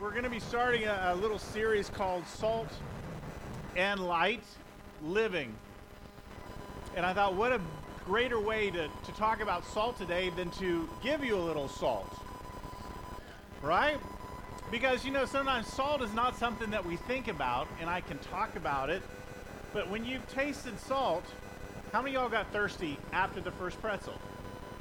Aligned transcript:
We're 0.00 0.10
going 0.10 0.24
to 0.24 0.30
be 0.30 0.40
starting 0.40 0.84
a, 0.84 1.12
a 1.12 1.14
little 1.14 1.38
series 1.38 1.88
called 1.88 2.26
Salt 2.26 2.66
and 3.76 4.00
Light 4.00 4.42
Living. 5.04 5.54
And 6.96 7.06
I 7.06 7.14
thought, 7.14 7.34
what 7.34 7.52
a 7.52 7.60
greater 8.04 8.40
way 8.40 8.72
to, 8.72 8.88
to 8.88 9.12
talk 9.12 9.40
about 9.40 9.64
salt 9.64 9.96
today 9.96 10.30
than 10.30 10.50
to 10.52 10.88
give 11.00 11.22
you 11.22 11.36
a 11.36 11.38
little 11.38 11.68
salt. 11.68 12.12
Right? 13.62 14.00
Because, 14.68 15.04
you 15.04 15.12
know, 15.12 15.26
sometimes 15.26 15.68
salt 15.68 16.02
is 16.02 16.12
not 16.12 16.36
something 16.36 16.70
that 16.70 16.84
we 16.84 16.96
think 16.96 17.28
about, 17.28 17.68
and 17.80 17.88
I 17.88 18.00
can 18.00 18.18
talk 18.18 18.56
about 18.56 18.90
it. 18.90 19.02
But 19.72 19.88
when 19.88 20.04
you've 20.04 20.28
tasted 20.28 20.78
salt, 20.80 21.24
how 21.92 22.02
many 22.02 22.16
of 22.16 22.22
y'all 22.22 22.30
got 22.30 22.52
thirsty 22.52 22.98
after 23.12 23.40
the 23.40 23.52
first 23.52 23.80
pretzel? 23.80 24.20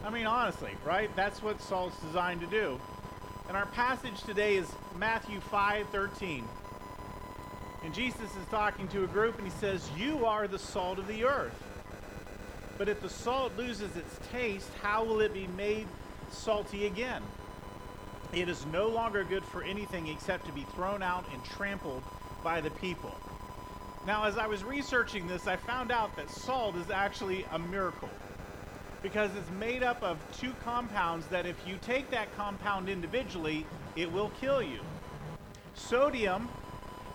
I 0.03 0.09
mean, 0.09 0.25
honestly, 0.25 0.71
right? 0.83 1.15
That's 1.15 1.43
what 1.43 1.61
salt's 1.61 1.99
designed 2.01 2.41
to 2.41 2.47
do. 2.47 2.81
And 3.47 3.57
our 3.57 3.65
passage 3.67 4.23
today 4.23 4.55
is 4.55 4.67
Matthew 4.97 5.39
5:13. 5.41 6.47
And 7.83 7.93
Jesus 7.93 8.33
is 8.35 8.47
talking 8.49 8.87
to 8.89 9.03
a 9.03 9.07
group 9.07 9.37
and 9.37 9.45
he 9.45 9.53
says, 9.59 9.89
"You 9.97 10.25
are 10.25 10.47
the 10.47 10.57
salt 10.57 10.97
of 10.97 11.07
the 11.07 11.25
earth. 11.25 11.61
But 12.77 12.87
if 12.87 13.01
the 13.01 13.09
salt 13.09 13.55
loses 13.57 13.95
its 13.95 14.17
taste, 14.31 14.69
how 14.81 15.03
will 15.03 15.19
it 15.19 15.33
be 15.33 15.47
made 15.47 15.87
salty 16.31 16.87
again? 16.87 17.21
It 18.31 18.49
is 18.49 18.65
no 18.67 18.87
longer 18.87 19.23
good 19.23 19.43
for 19.45 19.61
anything 19.61 20.07
except 20.07 20.45
to 20.45 20.51
be 20.53 20.63
thrown 20.75 21.03
out 21.03 21.25
and 21.31 21.43
trampled 21.43 22.03
by 22.43 22.61
the 22.61 22.71
people." 22.71 23.13
Now, 24.07 24.23
as 24.23 24.37
I 24.37 24.47
was 24.47 24.63
researching 24.63 25.27
this, 25.27 25.47
I 25.47 25.57
found 25.57 25.91
out 25.91 26.15
that 26.15 26.29
salt 26.29 26.75
is 26.75 26.89
actually 26.89 27.45
a 27.51 27.59
miracle 27.59 28.09
because 29.03 29.29
it's 29.35 29.51
made 29.59 29.83
up 29.83 30.01
of 30.01 30.17
two 30.39 30.53
compounds 30.63 31.27
that 31.27 31.45
if 31.45 31.57
you 31.67 31.77
take 31.85 32.09
that 32.09 32.35
compound 32.35 32.89
individually, 32.89 33.65
it 33.95 34.11
will 34.11 34.31
kill 34.39 34.63
you. 34.63 34.79
Sodium 35.75 36.47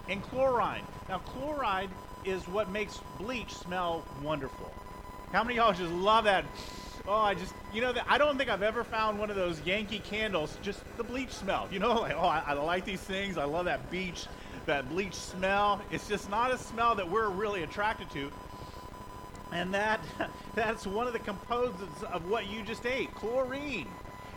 and 0.09 0.23
chloride. 0.23 0.85
Now, 1.09 1.18
chloride 1.18 1.88
is 2.24 2.46
what 2.46 2.71
makes 2.71 3.01
bleach 3.18 3.52
smell 3.54 4.04
wonderful. 4.23 4.71
How 5.32 5.43
many 5.43 5.59
of 5.59 5.65
y'all 5.65 5.74
just 5.74 5.93
love 5.93 6.24
that? 6.24 6.45
Oh, 7.07 7.15
I 7.15 7.32
just, 7.35 7.54
you 7.73 7.80
know, 7.80 7.95
I 8.07 8.18
don't 8.18 8.37
think 8.37 8.51
I've 8.51 8.62
ever 8.62 8.84
found 8.84 9.18
one 9.18 9.30
of 9.30 9.37
those 9.37 9.59
Yankee 9.65 10.01
candles, 10.01 10.59
just 10.62 10.80
the 10.99 11.05
bleach 11.05 11.30
smell. 11.30 11.68
You 11.71 11.79
know, 11.79 11.95
like, 12.01 12.15
oh, 12.15 12.21
I, 12.21 12.43
I 12.46 12.52
like 12.52 12.84
these 12.84 13.01
things. 13.01 13.38
I 13.38 13.45
love 13.45 13.65
that 13.65 13.90
beach, 13.90 14.27
that 14.66 14.90
bleach 14.90 15.15
smell. 15.15 15.80
It's 15.90 16.07
just 16.07 16.29
not 16.29 16.51
a 16.51 16.59
smell 16.59 16.95
that 16.96 17.10
we're 17.10 17.30
really 17.30 17.62
attracted 17.62 18.10
to. 18.10 18.30
And 19.52 19.73
that 19.74 20.01
that's 20.54 20.87
one 20.87 21.07
of 21.07 21.13
the 21.13 21.18
components 21.18 22.02
of 22.13 22.29
what 22.29 22.49
you 22.49 22.63
just 22.63 22.85
ate. 22.87 23.15
Chlorine 23.15 23.88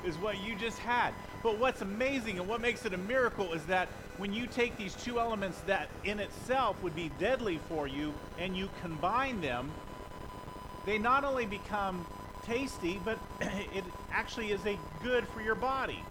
is 0.05 0.17
what 0.17 0.41
you 0.43 0.55
just 0.55 0.79
had. 0.79 1.13
But 1.43 1.57
what's 1.57 1.81
amazing 1.81 2.39
and 2.39 2.47
what 2.47 2.61
makes 2.61 2.85
it 2.85 2.93
a 2.93 2.97
miracle 2.97 3.53
is 3.53 3.63
that 3.65 3.87
when 4.17 4.33
you 4.33 4.47
take 4.47 4.77
these 4.77 4.93
two 4.95 5.19
elements 5.19 5.59
that 5.61 5.89
in 6.03 6.19
itself 6.19 6.81
would 6.83 6.95
be 6.95 7.09
deadly 7.19 7.59
for 7.69 7.87
you 7.87 8.13
and 8.37 8.55
you 8.55 8.69
combine 8.81 9.41
them, 9.41 9.71
they 10.85 10.97
not 10.97 11.23
only 11.23 11.45
become 11.45 12.05
tasty, 12.45 12.99
but 13.03 13.17
it 13.41 13.83
actually 14.11 14.51
is 14.51 14.65
a 14.65 14.77
good 15.03 15.27
for 15.29 15.41
your 15.41 15.55
body. 15.55 16.03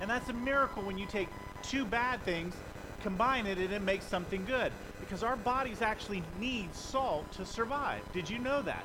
And 0.00 0.10
that's 0.10 0.28
a 0.28 0.34
miracle 0.34 0.82
when 0.82 0.98
you 0.98 1.06
take 1.06 1.28
two 1.62 1.84
bad 1.84 2.22
things, 2.22 2.54
combine 3.02 3.46
it, 3.46 3.58
and 3.58 3.72
it 3.72 3.82
makes 3.82 4.04
something 4.04 4.44
good 4.44 4.72
because 5.06 5.22
our 5.22 5.36
bodies 5.36 5.82
actually 5.82 6.20
need 6.40 6.74
salt 6.74 7.30
to 7.32 7.46
survive. 7.46 8.00
Did 8.12 8.28
you 8.28 8.40
know 8.40 8.60
that? 8.62 8.84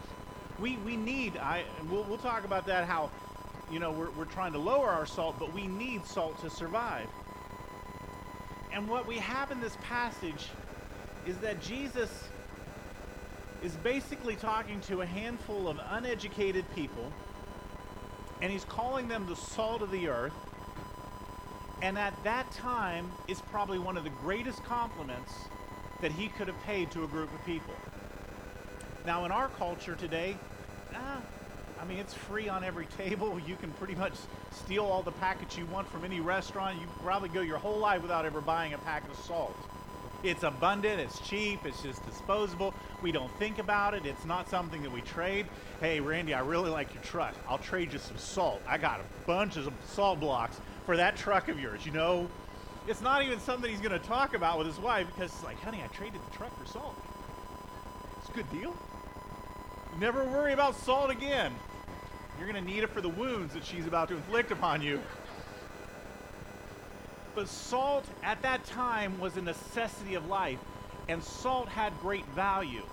We, 0.60 0.78
we 0.78 0.96
need, 0.96 1.36
I, 1.38 1.64
we'll, 1.90 2.04
we'll 2.04 2.20
talk 2.20 2.46
about 2.46 2.68
that, 2.68 2.86
how, 2.86 3.10
you 3.72 3.80
know, 3.80 3.92
we're, 3.92 4.12
we're 4.12 4.26
trying 4.26 4.54
to 4.54 4.60
lower 4.60 4.90
our 4.90 5.08
salt, 5.08 5.38
but 5.40 5.52
we 5.52 5.66
need 5.66 6.06
salt 6.06 6.40
to 6.42 6.50
survive. 6.52 7.08
And 8.72 8.88
what 8.88 9.08
we 9.08 9.18
have 9.18 9.50
in 9.50 9.60
this 9.60 9.76
passage 9.82 10.50
is 11.26 11.38
that 11.38 11.60
Jesus 11.60 12.10
is 13.64 13.74
basically 13.78 14.36
talking 14.36 14.80
to 14.82 15.02
a 15.02 15.06
handful 15.06 15.68
of 15.68 15.80
uneducated 15.90 16.66
people, 16.76 17.12
and 18.44 18.52
he's 18.52 18.66
calling 18.66 19.08
them 19.08 19.26
the 19.28 19.36
salt 19.36 19.82
of 19.82 19.90
the 19.90 20.08
earth. 20.08 20.34
And 21.82 21.98
at 21.98 22.14
that 22.24 22.52
time, 22.52 23.12
it's 23.28 23.42
probably 23.42 23.80
one 23.80 23.98
of 23.98 24.04
the 24.04 24.12
greatest 24.12 24.64
compliments 24.64 25.34
that 26.02 26.12
he 26.12 26.28
could 26.30 26.48
have 26.48 26.62
paid 26.64 26.92
to 26.92 27.04
a 27.04 27.08
group 27.08 27.34
of 27.34 27.46
people. 27.46 27.74
Now, 29.06 29.26
in 29.26 29.32
our 29.32 29.48
culture 29.50 29.96
today, 29.96 30.38
ah, 30.94 31.22
I 31.82 31.86
mean, 31.86 31.98
it's 31.98 32.14
free 32.14 32.48
on 32.50 32.64
every 32.64 32.86
table. 32.98 33.40
You 33.40 33.56
can 33.56 33.72
pretty 33.74 33.96
much 33.96 34.14
steal 34.52 34.86
all 34.86 35.02
the 35.02 35.12
packets 35.14 35.58
you 35.58 35.66
want 35.68 35.88
from 35.90 36.06
any 36.06 36.20
restaurant. 36.20 36.80
You 36.80 36.88
probably 37.02 37.30
go 37.30 37.42
your 37.42 37.58
whole 37.58 37.80
life 37.80 38.02
without 38.02 38.26
ever 38.26 38.42
buying 38.42 38.74
a 38.74 38.78
packet 38.80 39.10
of 39.10 39.18
salt. 39.18 39.56
It's 40.24 40.44
abundant, 40.44 41.00
it's 41.00 41.20
cheap, 41.28 41.66
it's 41.66 41.82
just 41.82 42.06
disposable. 42.06 42.76
We 43.02 43.12
don't 43.12 43.32
think 43.40 43.58
about 43.58 43.96
it. 43.96 44.06
It's 44.06 44.24
not 44.24 44.48
something 44.48 44.84
that 44.84 44.92
we 44.92 45.02
trade. 45.02 45.48
Hey, 45.80 46.00
Randy, 46.00 46.36
I 46.36 46.42
really 46.42 46.70
like 46.70 46.94
your 46.94 47.02
truck. 47.02 47.34
I'll 47.50 47.58
trade 47.58 47.92
you 47.92 47.98
some 47.98 48.18
salt. 48.18 48.62
I 48.68 48.78
got 48.78 49.00
a 49.00 49.26
bunch 49.26 49.58
of 49.58 49.74
salt 49.88 50.20
blocks 50.20 50.58
for 50.86 50.96
that 50.98 51.16
truck 51.16 51.50
of 51.50 51.60
yours. 51.60 51.84
You 51.88 51.94
know, 51.94 52.30
it's 52.88 53.02
not 53.02 53.24
even 53.24 53.40
something 53.40 53.70
he's 53.70 53.82
going 53.82 54.00
to 54.00 54.08
talk 54.08 54.34
about 54.34 54.58
with 54.58 54.68
his 54.68 54.80
wife 54.80 55.08
because 55.08 55.32
it's 55.32 55.44
like, 55.44 55.60
honey, 55.62 55.82
I 55.84 55.88
traded 55.88 56.20
the 56.30 56.38
truck 56.38 56.58
for 56.60 56.66
salt. 56.66 57.00
It's 58.20 58.30
a 58.30 58.34
good 58.34 58.50
deal. 58.52 58.76
Never 60.00 60.24
worry 60.26 60.54
about 60.54 60.76
salt 60.76 61.12
again. 61.12 61.54
You're 62.38 62.52
going 62.52 62.64
to 62.64 62.70
need 62.70 62.84
it 62.84 62.90
for 62.90 63.02
the 63.02 63.10
wounds 63.10 63.54
that 63.54 63.64
she's 63.64 63.86
about 63.86 64.08
to 64.08 64.16
inflict 64.16 64.52
upon 64.52 64.82
you. 64.82 65.00
But 67.36 67.48
salt 67.48 68.06
at 68.24 68.42
that 68.42 68.66
time 68.66 69.20
was 69.20 69.38
a 69.38 69.42
necessity 69.42 70.16
of 70.16 70.28
life, 70.28 70.60
and 71.08 71.24
salt 71.24 71.70
had 71.70 71.98
great 72.00 72.26
value. 72.28 72.84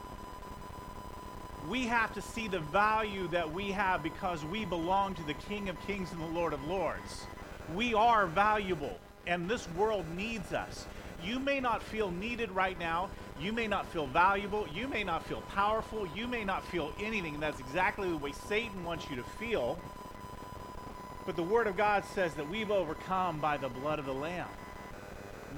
We 1.68 1.86
have 1.86 2.14
to 2.14 2.22
see 2.22 2.46
the 2.46 2.60
value 2.60 3.26
that 3.28 3.52
we 3.52 3.70
have 3.72 4.02
because 4.02 4.44
we 4.44 4.64
belong 4.64 5.14
to 5.14 5.22
the 5.24 5.34
King 5.34 5.68
of 5.68 5.80
Kings 5.86 6.12
and 6.12 6.20
the 6.20 6.26
Lord 6.26 6.52
of 6.52 6.64
Lords. 6.66 7.26
We 7.74 7.94
are 7.94 8.26
valuable 8.26 8.98
and 9.28 9.48
this 9.48 9.68
world 9.76 10.04
needs 10.16 10.52
us. 10.52 10.86
You 11.22 11.38
may 11.38 11.60
not 11.60 11.82
feel 11.82 12.10
needed 12.10 12.50
right 12.50 12.78
now. 12.78 13.10
You 13.40 13.52
may 13.52 13.66
not 13.66 13.86
feel 13.92 14.06
valuable. 14.06 14.66
You 14.74 14.88
may 14.88 15.04
not 15.04 15.24
feel 15.26 15.42
powerful. 15.42 16.08
You 16.16 16.26
may 16.26 16.44
not 16.44 16.66
feel 16.68 16.92
anything. 17.00 17.34
And 17.34 17.42
that's 17.42 17.60
exactly 17.60 18.08
the 18.08 18.16
way 18.16 18.32
Satan 18.48 18.84
wants 18.84 19.08
you 19.10 19.16
to 19.16 19.22
feel. 19.22 19.78
But 21.26 21.36
the 21.36 21.42
Word 21.42 21.66
of 21.66 21.76
God 21.76 22.04
says 22.14 22.34
that 22.34 22.48
we've 22.48 22.70
overcome 22.70 23.38
by 23.38 23.58
the 23.58 23.68
blood 23.68 23.98
of 23.98 24.06
the 24.06 24.14
Lamb. 24.14 24.48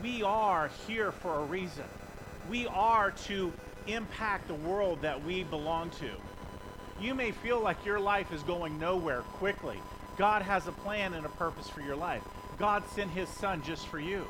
We 0.03 0.23
are 0.23 0.71
here 0.87 1.13
for 1.13 1.37
a 1.37 1.45
reason. 1.45 1.85
We 2.51 2.67
are 2.67 3.13
to 3.29 3.53
impact 3.87 4.49
the 4.49 4.55
world 4.55 5.03
that 5.03 5.25
we 5.25 5.45
belong 5.45 5.91
to. 5.91 6.11
You 7.01 7.15
may 7.15 7.31
feel 7.31 7.61
like 7.61 7.85
your 7.85 8.01
life 8.01 8.33
is 8.33 8.43
going 8.43 8.79
nowhere 8.79 9.21
quickly. 9.21 9.79
God 10.19 10.43
has 10.43 10.67
a 10.67 10.73
plan 10.73 11.15
and 11.15 11.25
a 11.25 11.31
purpose 11.31 11.69
for 11.69 11.81
your 11.81 11.97
life. 11.97 12.23
God 12.61 12.87
sent 12.95 13.11
his 13.11 13.29
son 13.31 13.63
just 13.63 13.89
for 13.89 13.99
you. 13.99 14.27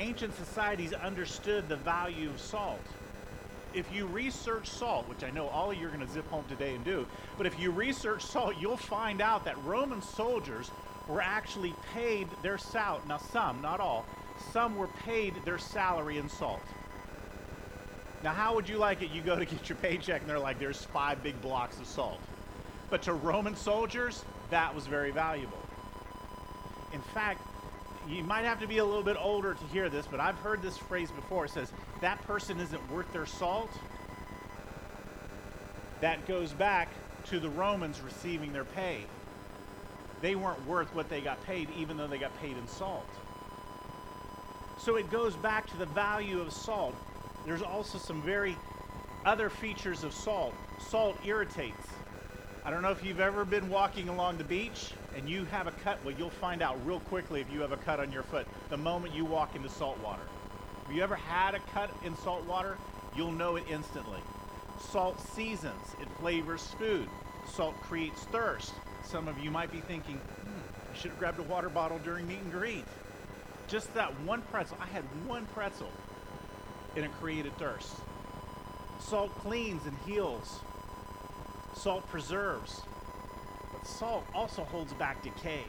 Ancient 0.00 0.36
societies 0.36 0.92
understood 0.92 1.68
the 1.68 1.76
value 1.76 2.28
of 2.28 2.40
salt. 2.40 2.84
If 3.72 3.86
you 3.94 4.06
research 4.06 4.68
salt, 4.68 5.08
which 5.08 5.22
I 5.22 5.30
know 5.30 5.46
all 5.46 5.70
of 5.70 5.78
you 5.78 5.86
are 5.86 5.90
going 5.90 6.04
to 6.04 6.12
zip 6.12 6.28
home 6.30 6.44
today 6.48 6.74
and 6.74 6.84
do, 6.84 7.06
but 7.38 7.46
if 7.46 7.60
you 7.60 7.70
research 7.70 8.24
salt, 8.24 8.56
you'll 8.58 8.76
find 8.76 9.20
out 9.20 9.44
that 9.44 9.56
Roman 9.62 10.02
soldiers 10.02 10.72
were 11.06 11.20
actually 11.20 11.74
paid 11.94 12.26
their 12.42 12.58
salt. 12.58 13.06
Now, 13.06 13.18
some, 13.18 13.62
not 13.62 13.78
all, 13.78 14.04
some 14.52 14.76
were 14.76 14.88
paid 15.04 15.34
their 15.44 15.58
salary 15.58 16.18
in 16.18 16.28
salt. 16.28 16.60
Now, 18.24 18.32
how 18.32 18.56
would 18.56 18.68
you 18.68 18.78
like 18.78 19.00
it? 19.02 19.10
You 19.12 19.22
go 19.22 19.36
to 19.36 19.44
get 19.44 19.68
your 19.68 19.76
paycheck 19.76 20.22
and 20.22 20.28
they're 20.28 20.40
like, 20.40 20.58
there's 20.58 20.82
five 20.86 21.22
big 21.22 21.40
blocks 21.40 21.78
of 21.78 21.86
salt. 21.86 22.18
But 22.90 23.02
to 23.02 23.14
Roman 23.14 23.56
soldiers, 23.56 24.24
that 24.50 24.74
was 24.74 24.86
very 24.86 25.12
valuable. 25.12 25.58
In 26.92 27.00
fact, 27.00 27.40
you 28.08 28.24
might 28.24 28.44
have 28.44 28.58
to 28.60 28.66
be 28.66 28.78
a 28.78 28.84
little 28.84 29.04
bit 29.04 29.16
older 29.18 29.54
to 29.54 29.64
hear 29.66 29.88
this, 29.88 30.06
but 30.06 30.18
I've 30.18 30.34
heard 30.36 30.60
this 30.60 30.76
phrase 30.76 31.10
before. 31.12 31.44
It 31.44 31.52
says, 31.52 31.72
that 32.00 32.20
person 32.26 32.58
isn't 32.58 32.90
worth 32.90 33.12
their 33.12 33.26
salt. 33.26 33.70
That 36.00 36.26
goes 36.26 36.52
back 36.52 36.88
to 37.26 37.38
the 37.38 37.50
Romans 37.50 38.00
receiving 38.00 38.52
their 38.52 38.64
pay. 38.64 39.04
They 40.20 40.34
weren't 40.34 40.66
worth 40.66 40.92
what 40.94 41.08
they 41.08 41.20
got 41.20 41.44
paid, 41.44 41.68
even 41.76 41.96
though 41.96 42.06
they 42.06 42.18
got 42.18 42.36
paid 42.40 42.56
in 42.56 42.66
salt. 42.66 43.08
So 44.78 44.96
it 44.96 45.10
goes 45.10 45.36
back 45.36 45.66
to 45.70 45.76
the 45.76 45.86
value 45.86 46.40
of 46.40 46.52
salt. 46.52 46.96
There's 47.46 47.62
also 47.62 47.98
some 47.98 48.22
very 48.22 48.56
other 49.24 49.50
features 49.50 50.02
of 50.04 50.12
salt. 50.12 50.54
Salt 50.78 51.16
irritates. 51.24 51.86
I 52.62 52.70
don't 52.70 52.82
know 52.82 52.90
if 52.90 53.02
you've 53.02 53.20
ever 53.20 53.46
been 53.46 53.70
walking 53.70 54.10
along 54.10 54.36
the 54.36 54.44
beach 54.44 54.92
and 55.16 55.28
you 55.28 55.46
have 55.46 55.66
a 55.66 55.72
cut. 55.72 55.98
Well, 56.04 56.14
you'll 56.18 56.28
find 56.28 56.60
out 56.60 56.76
real 56.84 57.00
quickly 57.00 57.40
if 57.40 57.50
you 57.50 57.60
have 57.60 57.72
a 57.72 57.78
cut 57.78 58.00
on 58.00 58.12
your 58.12 58.22
foot 58.22 58.46
the 58.68 58.76
moment 58.76 59.14
you 59.14 59.24
walk 59.24 59.56
into 59.56 59.70
salt 59.70 59.98
water. 60.00 60.22
Have 60.86 60.94
you 60.94 61.02
ever 61.02 61.16
had 61.16 61.54
a 61.54 61.60
cut 61.72 61.90
in 62.04 62.14
salt 62.18 62.44
water? 62.44 62.76
You'll 63.16 63.32
know 63.32 63.56
it 63.56 63.64
instantly. 63.70 64.20
Salt 64.78 65.18
seasons, 65.34 65.94
it 66.02 66.08
flavors 66.18 66.66
food. 66.78 67.08
Salt 67.48 67.74
creates 67.82 68.24
thirst. 68.24 68.74
Some 69.04 69.26
of 69.26 69.38
you 69.38 69.50
might 69.50 69.72
be 69.72 69.80
thinking, 69.80 70.16
hmm, 70.16 70.92
I 70.92 70.96
should 70.98 71.12
have 71.12 71.18
grabbed 71.18 71.38
a 71.38 71.44
water 71.44 71.70
bottle 71.70 71.98
during 72.04 72.28
meet 72.28 72.40
and 72.40 72.52
greet. 72.52 72.84
Just 73.68 73.92
that 73.94 74.10
one 74.20 74.42
pretzel. 74.50 74.76
I 74.80 74.86
had 74.86 75.04
one 75.26 75.46
pretzel, 75.54 75.90
and 76.94 77.04
it 77.04 77.10
created 77.20 77.56
thirst. 77.56 77.94
Salt 79.00 79.34
cleans 79.38 79.86
and 79.86 79.96
heals. 80.06 80.60
Salt 81.80 82.06
preserves. 82.10 82.82
But 83.72 83.86
salt 83.86 84.26
also 84.34 84.64
holds 84.64 84.92
back 84.92 85.22
decay. 85.22 85.62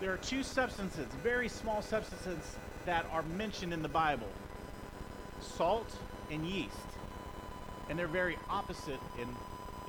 There 0.00 0.12
are 0.12 0.16
two 0.16 0.42
substances, 0.42 1.06
very 1.22 1.46
small 1.46 1.82
substances, 1.82 2.56
that 2.86 3.04
are 3.12 3.22
mentioned 3.36 3.74
in 3.74 3.82
the 3.82 3.88
Bible 3.88 4.28
salt 5.42 5.94
and 6.30 6.46
yeast. 6.46 6.74
And 7.90 7.98
they're 7.98 8.06
very 8.06 8.38
opposite 8.48 9.00
in, 9.20 9.28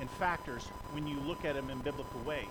in 0.00 0.08
factors 0.18 0.64
when 0.92 1.06
you 1.06 1.18
look 1.20 1.46
at 1.46 1.54
them 1.54 1.70
in 1.70 1.78
biblical 1.78 2.20
ways. 2.20 2.44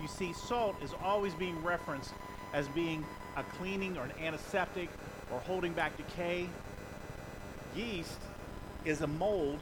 You 0.00 0.08
see, 0.08 0.32
salt 0.32 0.76
is 0.82 0.94
always 1.02 1.34
being 1.34 1.62
referenced 1.62 2.14
as 2.54 2.68
being 2.68 3.04
a 3.36 3.42
cleaning 3.42 3.98
or 3.98 4.04
an 4.04 4.12
antiseptic 4.22 4.88
or 5.30 5.40
holding 5.40 5.74
back 5.74 5.94
decay. 5.98 6.48
Yeast 7.76 8.18
is 8.86 9.02
a 9.02 9.06
mold 9.06 9.58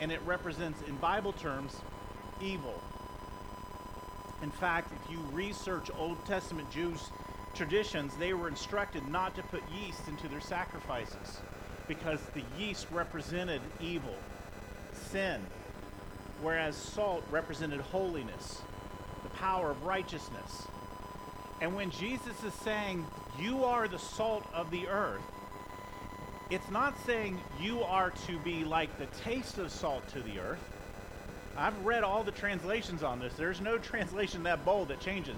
and 0.00 0.12
it 0.12 0.20
represents, 0.24 0.80
in 0.88 0.96
Bible 0.96 1.32
terms, 1.32 1.76
evil. 2.40 2.80
In 4.42 4.50
fact, 4.50 4.92
if 4.92 5.10
you 5.10 5.18
research 5.32 5.90
Old 5.98 6.24
Testament 6.26 6.70
Jews' 6.70 7.10
traditions, 7.54 8.12
they 8.16 8.34
were 8.34 8.48
instructed 8.48 9.06
not 9.08 9.34
to 9.36 9.42
put 9.44 9.62
yeast 9.72 10.06
into 10.08 10.28
their 10.28 10.40
sacrifices 10.40 11.40
because 11.86 12.20
the 12.34 12.42
yeast 12.58 12.86
represented 12.90 13.60
evil, 13.80 14.14
sin, 15.10 15.40
whereas 16.42 16.76
salt 16.76 17.24
represented 17.30 17.80
holiness, 17.80 18.60
the 19.22 19.28
power 19.30 19.70
of 19.70 19.82
righteousness. 19.84 20.66
And 21.60 21.74
when 21.74 21.90
Jesus 21.90 22.42
is 22.44 22.54
saying, 22.64 23.06
You 23.38 23.64
are 23.64 23.88
the 23.88 23.98
salt 23.98 24.44
of 24.52 24.70
the 24.70 24.88
earth, 24.88 25.22
it's 26.50 26.70
not 26.70 26.94
saying 27.06 27.38
you 27.60 27.82
are 27.82 28.10
to 28.26 28.38
be 28.40 28.64
like 28.64 28.96
the 28.98 29.06
taste 29.24 29.58
of 29.58 29.70
salt 29.70 30.06
to 30.08 30.20
the 30.20 30.38
earth. 30.38 30.58
I've 31.56 31.78
read 31.84 32.02
all 32.02 32.24
the 32.24 32.32
translations 32.32 33.02
on 33.02 33.20
this. 33.20 33.34
There's 33.34 33.60
no 33.60 33.78
translation 33.90 34.42
that 34.44 34.64
bold 34.64 34.88
that 34.88 35.00
changes. 35.00 35.36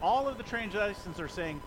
All 0.00 0.28
of 0.28 0.38
the 0.38 0.44
translations 0.44 1.18
are 1.18 1.28
saying, 1.28 1.60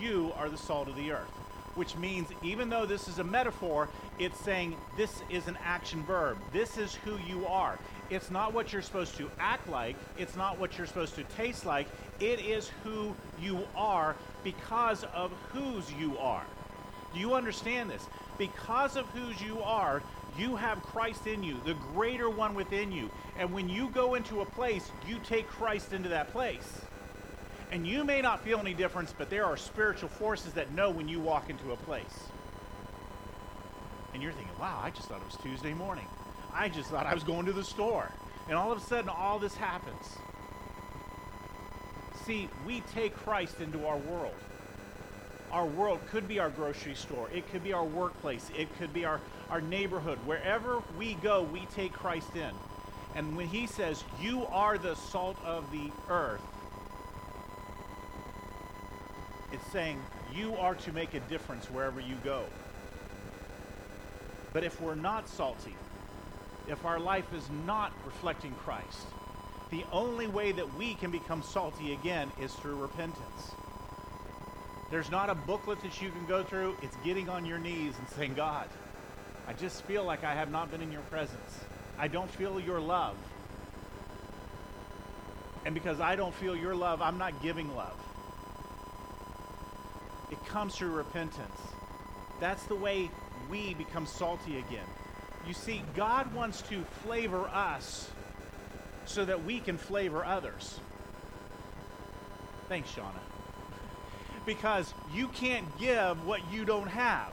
You 0.00 0.32
are 0.36 0.48
the 0.48 0.56
salt 0.56 0.88
of 0.88 0.96
the 0.96 1.12
earth 1.12 1.30
which 1.74 1.96
means 1.96 2.28
even 2.42 2.68
though 2.68 2.86
this 2.86 3.08
is 3.08 3.18
a 3.18 3.24
metaphor, 3.24 3.88
it's 4.18 4.38
saying 4.40 4.76
this 4.96 5.22
is 5.30 5.48
an 5.48 5.58
action 5.64 6.02
verb. 6.04 6.38
This 6.52 6.78
is 6.78 6.94
who 6.94 7.18
you 7.28 7.46
are. 7.46 7.78
It's 8.10 8.30
not 8.30 8.52
what 8.52 8.72
you're 8.72 8.82
supposed 8.82 9.16
to 9.16 9.30
act 9.38 9.68
like, 9.68 9.96
it's 10.18 10.36
not 10.36 10.58
what 10.58 10.76
you're 10.76 10.86
supposed 10.86 11.14
to 11.16 11.24
taste 11.36 11.66
like. 11.66 11.86
It 12.20 12.40
is 12.40 12.70
who 12.82 13.14
you 13.40 13.66
are 13.74 14.14
because 14.44 15.04
of 15.14 15.32
whose 15.52 15.92
you 15.94 16.16
are. 16.18 16.44
Do 17.12 17.20
you 17.20 17.34
understand 17.34 17.90
this? 17.90 18.06
Because 18.38 18.96
of 18.96 19.06
whose 19.10 19.40
you 19.40 19.62
are, 19.62 20.02
you 20.36 20.56
have 20.56 20.82
Christ 20.82 21.26
in 21.26 21.42
you, 21.42 21.56
the 21.64 21.74
greater 21.74 22.28
one 22.28 22.54
within 22.54 22.90
you. 22.90 23.10
And 23.38 23.52
when 23.52 23.68
you 23.68 23.88
go 23.90 24.14
into 24.14 24.40
a 24.40 24.46
place, 24.46 24.90
you 25.06 25.18
take 25.24 25.46
Christ 25.48 25.92
into 25.92 26.08
that 26.08 26.32
place. 26.32 26.80
And 27.70 27.86
you 27.86 28.04
may 28.04 28.20
not 28.20 28.42
feel 28.42 28.58
any 28.58 28.74
difference, 28.74 29.14
but 29.16 29.30
there 29.30 29.44
are 29.44 29.56
spiritual 29.56 30.08
forces 30.08 30.52
that 30.54 30.72
know 30.72 30.90
when 30.90 31.08
you 31.08 31.20
walk 31.20 31.50
into 31.50 31.72
a 31.72 31.76
place. 31.76 32.04
And 34.12 34.22
you're 34.22 34.32
thinking, 34.32 34.54
wow, 34.60 34.80
I 34.82 34.90
just 34.90 35.08
thought 35.08 35.20
it 35.20 35.26
was 35.26 35.36
Tuesday 35.42 35.74
morning. 35.74 36.06
I 36.52 36.68
just 36.68 36.90
thought 36.90 37.06
I 37.06 37.14
was 37.14 37.24
going 37.24 37.46
to 37.46 37.52
the 37.52 37.64
store. 37.64 38.10
And 38.48 38.56
all 38.56 38.70
of 38.70 38.78
a 38.78 38.80
sudden, 38.80 39.08
all 39.08 39.38
this 39.38 39.56
happens. 39.56 40.16
See, 42.24 42.48
we 42.66 42.80
take 42.94 43.16
Christ 43.16 43.60
into 43.60 43.86
our 43.86 43.98
world. 43.98 44.34
Our 45.54 45.66
world 45.66 46.00
could 46.10 46.26
be 46.26 46.40
our 46.40 46.50
grocery 46.50 46.96
store, 46.96 47.30
it 47.32 47.48
could 47.52 47.62
be 47.62 47.72
our 47.72 47.84
workplace, 47.84 48.50
it 48.58 48.76
could 48.76 48.92
be 48.92 49.04
our, 49.04 49.20
our 49.50 49.60
neighborhood. 49.60 50.18
Wherever 50.26 50.82
we 50.98 51.14
go, 51.14 51.44
we 51.44 51.64
take 51.66 51.92
Christ 51.92 52.34
in. 52.34 52.50
And 53.14 53.36
when 53.36 53.46
he 53.46 53.68
says, 53.68 54.02
You 54.20 54.46
are 54.46 54.76
the 54.78 54.96
salt 54.96 55.36
of 55.44 55.70
the 55.70 55.92
earth, 56.10 56.42
it's 59.52 59.64
saying 59.70 60.00
you 60.34 60.56
are 60.56 60.74
to 60.74 60.92
make 60.92 61.14
a 61.14 61.20
difference 61.20 61.70
wherever 61.70 62.00
you 62.00 62.16
go. 62.24 62.42
But 64.52 64.64
if 64.64 64.80
we're 64.80 64.96
not 64.96 65.28
salty, 65.28 65.76
if 66.66 66.84
our 66.84 66.98
life 66.98 67.32
is 67.32 67.48
not 67.64 67.92
reflecting 68.04 68.50
Christ, 68.64 69.06
the 69.70 69.84
only 69.92 70.26
way 70.26 70.50
that 70.50 70.74
we 70.74 70.94
can 70.94 71.12
become 71.12 71.44
salty 71.44 71.92
again 71.92 72.32
is 72.40 72.52
through 72.54 72.82
repentance. 72.82 73.52
There's 74.90 75.10
not 75.10 75.30
a 75.30 75.34
booklet 75.34 75.82
that 75.82 76.00
you 76.00 76.10
can 76.10 76.26
go 76.26 76.42
through. 76.42 76.76
It's 76.82 76.96
getting 77.04 77.28
on 77.28 77.44
your 77.46 77.58
knees 77.58 77.94
and 77.98 78.08
saying, 78.10 78.34
God, 78.34 78.68
I 79.48 79.52
just 79.52 79.82
feel 79.84 80.04
like 80.04 80.24
I 80.24 80.34
have 80.34 80.50
not 80.50 80.70
been 80.70 80.82
in 80.82 80.92
your 80.92 81.02
presence. 81.02 81.60
I 81.98 82.08
don't 82.08 82.30
feel 82.30 82.60
your 82.60 82.80
love. 82.80 83.16
And 85.64 85.74
because 85.74 86.00
I 86.00 86.16
don't 86.16 86.34
feel 86.34 86.54
your 86.54 86.74
love, 86.74 87.00
I'm 87.02 87.18
not 87.18 87.42
giving 87.42 87.74
love 87.74 87.98
It 90.30 90.44
comes 90.46 90.74
through 90.76 90.90
repentance. 90.92 91.60
That's 92.40 92.64
the 92.64 92.74
way 92.74 93.10
we 93.50 93.74
become 93.74 94.06
salty 94.06 94.58
again. 94.58 94.86
You 95.46 95.54
see, 95.54 95.82
God 95.94 96.34
wants 96.34 96.62
to 96.62 96.84
flavor 97.02 97.48
us 97.48 98.10
so 99.06 99.24
that 99.24 99.44
we 99.44 99.60
can 99.60 99.78
flavor 99.78 100.24
others. 100.24 100.80
Thanks, 102.68 102.90
Shauna. 102.90 103.33
Because 104.46 104.92
you 105.12 105.28
can't 105.28 105.66
give 105.78 106.26
what 106.26 106.40
you 106.52 106.64
don't 106.64 106.88
have. 106.88 107.32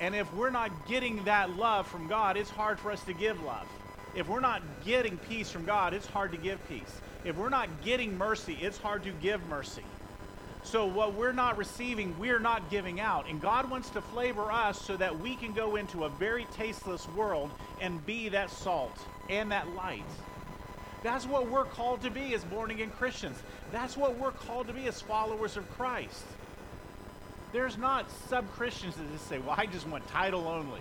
And 0.00 0.14
if 0.14 0.32
we're 0.34 0.50
not 0.50 0.88
getting 0.88 1.22
that 1.24 1.56
love 1.56 1.86
from 1.86 2.08
God, 2.08 2.36
it's 2.36 2.50
hard 2.50 2.80
for 2.80 2.90
us 2.90 3.02
to 3.04 3.12
give 3.12 3.42
love. 3.42 3.66
If 4.14 4.28
we're 4.28 4.40
not 4.40 4.62
getting 4.84 5.16
peace 5.16 5.50
from 5.50 5.64
God, 5.64 5.94
it's 5.94 6.06
hard 6.06 6.32
to 6.32 6.36
give 6.36 6.66
peace. 6.68 7.00
If 7.24 7.36
we're 7.36 7.48
not 7.48 7.68
getting 7.84 8.18
mercy, 8.18 8.58
it's 8.60 8.78
hard 8.78 9.04
to 9.04 9.12
give 9.12 9.46
mercy. 9.48 9.84
So, 10.64 10.86
what 10.86 11.14
we're 11.14 11.32
not 11.32 11.58
receiving, 11.58 12.16
we're 12.18 12.38
not 12.38 12.70
giving 12.70 13.00
out. 13.00 13.28
And 13.28 13.40
God 13.40 13.68
wants 13.70 13.90
to 13.90 14.00
flavor 14.00 14.50
us 14.50 14.80
so 14.80 14.96
that 14.96 15.18
we 15.18 15.34
can 15.34 15.52
go 15.52 15.76
into 15.76 16.04
a 16.04 16.08
very 16.08 16.46
tasteless 16.52 17.08
world 17.10 17.50
and 17.80 18.04
be 18.06 18.28
that 18.28 18.50
salt 18.50 18.96
and 19.28 19.50
that 19.50 19.68
light. 19.74 20.04
That's 21.02 21.26
what 21.26 21.48
we're 21.48 21.64
called 21.64 22.02
to 22.02 22.10
be 22.10 22.34
as 22.34 22.44
born 22.44 22.70
again 22.70 22.90
Christians. 22.90 23.36
That's 23.72 23.96
what 23.96 24.16
we're 24.18 24.30
called 24.32 24.68
to 24.68 24.72
be 24.72 24.86
as 24.86 25.00
followers 25.00 25.56
of 25.56 25.70
Christ. 25.72 26.24
There's 27.52 27.76
not 27.76 28.10
sub 28.28 28.50
Christians 28.52 28.96
that 28.96 29.12
just 29.12 29.28
say, 29.28 29.38
well, 29.38 29.54
I 29.58 29.66
just 29.66 29.86
want 29.88 30.06
title 30.08 30.48
only. 30.48 30.80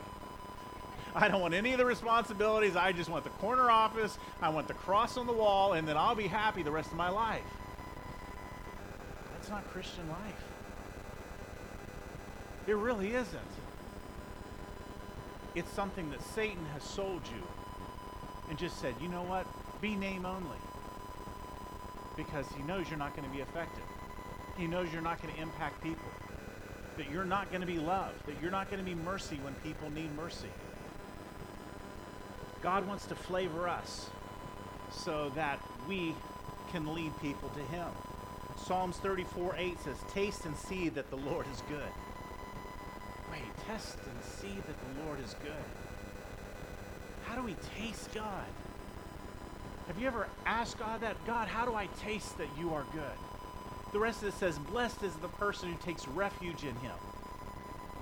I 1.14 1.28
don't 1.28 1.42
want 1.42 1.54
any 1.54 1.74
of 1.74 1.78
the 1.78 1.86
responsibilities. 1.86 2.76
I 2.76 2.94
just 2.94 3.10
want 3.10 3.24
the 3.26 3.32
corner 3.32 3.70
office. 3.70 4.18
I 4.42 4.50
want 4.50 4.68
the 4.68 4.74
cross 4.74 5.18
on 5.18 5.28
the 5.28 5.34
wall, 5.34 5.74
and 5.74 5.88
then 5.88 5.98
I'll 5.98 6.16
be 6.16 6.28
happy 6.28 6.64
the 6.64 6.72
rest 6.72 6.90
of 6.92 6.98
my 6.98 7.10
life 7.10 7.42
That's 9.34 9.50
not 9.50 9.68
Christian 9.72 10.08
life. 10.10 10.44
It 12.68 12.76
really 12.76 13.14
isn't. 13.14 13.40
It's 15.56 15.72
something 15.72 16.10
that 16.12 16.22
Satan 16.22 16.64
has 16.74 16.84
sold 16.84 17.22
you 17.26 17.44
and 18.50 18.58
just 18.58 18.80
said, 18.80 18.96
you 19.02 19.10
know 19.10 19.24
what? 19.24 19.46
Be 19.82 19.96
name 19.96 20.26
only. 20.26 20.58
Because 22.16 22.46
he 22.56 22.64
knows 22.64 22.88
you're 22.90 23.00
not 23.00 23.16
going 23.16 23.28
to 23.28 23.36
be 23.36 23.42
effective. 23.42 23.84
He 24.58 24.68
knows 24.68 24.94
you're 24.94 25.02
not 25.02 25.22
going 25.22 25.34
to 25.34 25.42
impact 25.42 25.82
people. 25.82 26.10
That 26.98 27.10
you're 27.10 27.26
not 27.26 27.50
going 27.50 27.62
to 27.62 27.68
be 27.68 27.80
loved. 27.80 28.26
That 28.28 28.36
you're 28.42 28.52
not 28.52 28.70
going 28.70 28.84
to 28.84 28.90
be 28.90 28.96
mercy 28.96 29.40
when 29.42 29.54
people 29.56 29.90
need 29.90 30.16
mercy. 30.16 30.50
God 32.62 32.88
wants 32.88 33.08
to 33.08 33.16
flavor 33.16 33.68
us 33.68 34.10
so 34.92 35.32
that 35.36 35.60
we 35.88 36.14
can 36.72 36.94
lead 36.94 37.12
people 37.22 37.50
to 37.50 37.62
him. 37.76 37.88
Psalms 38.58 38.98
34 38.98 39.56
8 39.58 39.80
says, 39.82 39.98
Taste 40.14 40.46
and 40.46 40.56
see 40.56 40.90
that 40.90 41.10
the 41.10 41.16
Lord 41.16 41.46
is 41.52 41.62
good. 41.68 41.92
Wait, 43.32 43.42
test 43.68 43.98
and 43.98 44.24
see 44.24 44.56
that 44.68 44.76
the 44.96 45.06
Lord 45.06 45.20
is 45.24 45.36
good. 45.42 45.52
How 47.26 47.36
do 47.36 47.44
we 47.44 47.56
taste 47.78 48.14
God? 48.14 48.46
Have 49.88 50.00
you 50.00 50.08
ever 50.08 50.28
asked 50.46 50.80
God 50.80 51.02
that? 51.02 51.16
God, 51.26 51.48
how 51.48 51.66
do 51.66 51.76
I 51.76 51.88
taste 52.00 52.38
that 52.38 52.48
you 52.58 52.74
are 52.74 52.86
good? 52.94 53.18
The 53.92 54.00
rest 54.00 54.22
of 54.22 54.30
it 54.30 54.34
says, 54.36 54.58
Blessed 54.58 55.04
is 55.04 55.14
the 55.16 55.28
person 55.28 55.72
who 55.72 55.78
takes 55.84 56.08
refuge 56.08 56.64
in 56.64 56.76
him. 56.78 56.96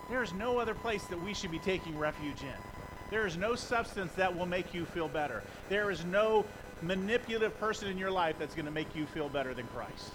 There 0.10 0.24
is 0.24 0.34
no 0.34 0.58
other 0.60 0.74
place 0.74 1.04
that 1.06 1.22
we 1.24 1.34
should 1.34 1.52
be 1.52 1.60
taking 1.60 1.98
refuge 1.98 2.42
in. 2.42 3.10
There 3.10 3.26
is 3.26 3.38
no 3.38 3.56
substance 3.56 4.12
that 4.14 4.36
will 4.36 4.46
make 4.46 4.74
you 4.74 4.86
feel 4.86 5.08
better. 5.08 5.44
There 5.68 5.90
is 5.90 6.06
no 6.06 6.46
manipulative 6.82 7.60
person 7.60 7.90
in 7.90 7.98
your 7.98 8.12
life 8.12 8.36
that's 8.38 8.56
going 8.56 8.66
to 8.66 8.72
make 8.72 8.96
you 8.96 9.06
feel 9.08 9.30
better 9.30 9.54
than 9.54 9.68
Christ. 9.68 10.12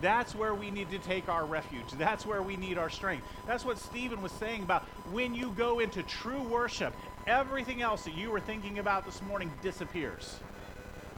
That's 0.00 0.34
where 0.34 0.54
we 0.54 0.70
need 0.70 0.90
to 0.90 0.98
take 0.98 1.28
our 1.28 1.44
refuge. 1.44 1.90
That's 1.98 2.24
where 2.24 2.42
we 2.42 2.56
need 2.56 2.78
our 2.78 2.88
strength. 2.88 3.26
That's 3.46 3.64
what 3.64 3.78
Stephen 3.78 4.22
was 4.22 4.32
saying 4.32 4.62
about 4.62 4.84
when 5.12 5.34
you 5.34 5.52
go 5.56 5.80
into 5.80 6.02
true 6.04 6.42
worship, 6.42 6.94
everything 7.26 7.82
else 7.82 8.04
that 8.04 8.16
you 8.16 8.30
were 8.30 8.40
thinking 8.40 8.78
about 8.78 9.04
this 9.04 9.20
morning 9.22 9.50
disappears. 9.60 10.38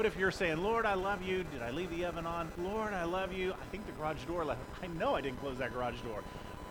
But 0.00 0.06
if 0.06 0.16
you're 0.16 0.30
saying, 0.30 0.62
Lord, 0.62 0.86
I 0.86 0.94
love 0.94 1.20
you, 1.20 1.44
did 1.52 1.60
I 1.60 1.72
leave 1.72 1.90
the 1.90 2.06
oven 2.06 2.24
on? 2.24 2.50
Lord, 2.56 2.94
I 2.94 3.04
love 3.04 3.34
you. 3.34 3.52
I 3.52 3.66
think 3.70 3.84
the 3.84 3.92
garage 3.92 4.24
door 4.24 4.46
left. 4.46 4.62
I 4.82 4.86
know 4.86 5.14
I 5.14 5.20
didn't 5.20 5.40
close 5.40 5.58
that 5.58 5.74
garage 5.74 6.00
door. 6.00 6.22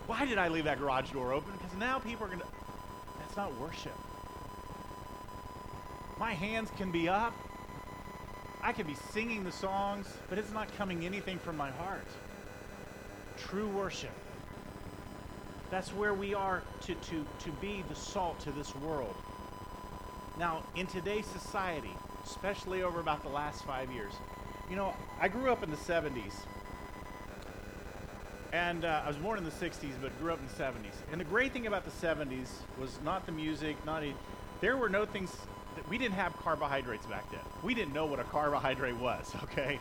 Why 0.08 0.26
did 0.26 0.40
I 0.40 0.48
leave 0.48 0.64
that 0.64 0.80
garage 0.80 1.12
door 1.12 1.32
open? 1.32 1.52
Because 1.52 1.78
now 1.78 2.00
people 2.00 2.26
are 2.26 2.30
going 2.30 2.40
to. 2.40 2.46
That's 3.20 3.38
not 3.38 3.56
worship. 3.60 3.94
My 6.18 6.34
hands 6.34 6.72
can 6.76 6.92
be 6.92 7.08
up. 7.08 7.36
I 8.64 8.74
can 8.74 8.88
be 8.88 8.96
singing 9.14 9.44
the 9.44 9.52
songs, 9.52 10.08
but 10.28 10.40
it's 10.40 10.52
not 10.52 10.76
coming 10.76 11.06
anything 11.06 11.38
from 11.38 11.56
my 11.56 11.70
heart. 11.70 12.08
True 13.38 13.68
worship. 13.68 14.10
That's 15.70 15.90
where 15.90 16.16
we 16.16 16.34
are 16.34 16.64
to, 16.88 16.96
to, 16.96 17.26
to 17.44 17.52
be 17.62 17.84
the 17.90 17.96
salt 17.96 18.40
to 18.40 18.52
this 18.52 18.76
world. 18.78 19.14
Now, 20.40 20.64
in 20.76 20.88
today's 20.88 21.28
society, 21.28 21.94
especially 22.30 22.84
over 22.84 23.00
about 23.00 23.24
the 23.24 23.30
last 23.30 23.64
five 23.64 23.92
years, 23.92 24.14
you 24.70 24.76
know, 24.76 24.94
I 25.20 25.28
grew 25.28 25.52
up 25.52 25.64
in 25.64 25.72
the 25.72 25.78
70s. 25.78 26.34
And 28.52 28.86
uh, 28.86 29.02
I 29.06 29.08
was 29.08 29.18
born 29.18 29.38
in 29.38 29.44
the 29.44 29.52
60s, 29.52 29.94
but 30.02 30.18
grew 30.20 30.34
up 30.34 30.40
in 30.40 30.48
the 30.48 30.64
70s. 30.64 30.96
And 31.12 31.20
the 31.20 31.26
great 31.26 31.54
thing 31.54 31.68
about 31.68 31.86
the 31.86 32.08
70s 32.08 32.48
was 32.80 32.98
not 33.04 33.26
the 33.26 33.32
music, 33.32 33.76
not 33.86 34.04
a, 34.04 34.14
there 34.62 34.78
were 34.78 34.90
no 34.90 35.06
things 35.06 35.36
that 35.76 35.88
we 35.90 35.98
didn't 35.98 36.16
have 36.16 36.36
carbohydrates 36.38 37.06
back 37.06 37.30
then. 37.32 37.42
We 37.64 37.74
didn't 37.74 37.94
know 37.94 38.06
what 38.06 38.20
a 38.20 38.24
carbohydrate 38.24 38.98
was, 38.98 39.32
okay? 39.44 39.80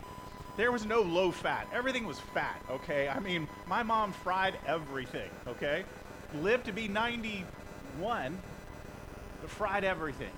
There 0.57 0.73
was 0.73 0.85
no 0.85 1.01
low 1.01 1.31
fat. 1.31 1.69
Everything 1.73 2.07
was 2.07 2.19
fat, 2.19 2.61
okay? 2.71 3.09
I 3.09 3.21
mean, 3.21 3.49
my 3.67 3.83
mom 3.83 4.13
fried 4.13 4.59
everything, 4.67 5.31
okay? 5.47 5.85
Lived 6.43 6.67
to 6.67 6.73
be 6.73 6.89
91, 6.89 8.39
but 9.41 9.51
fried 9.51 9.85
everything. 9.85 10.31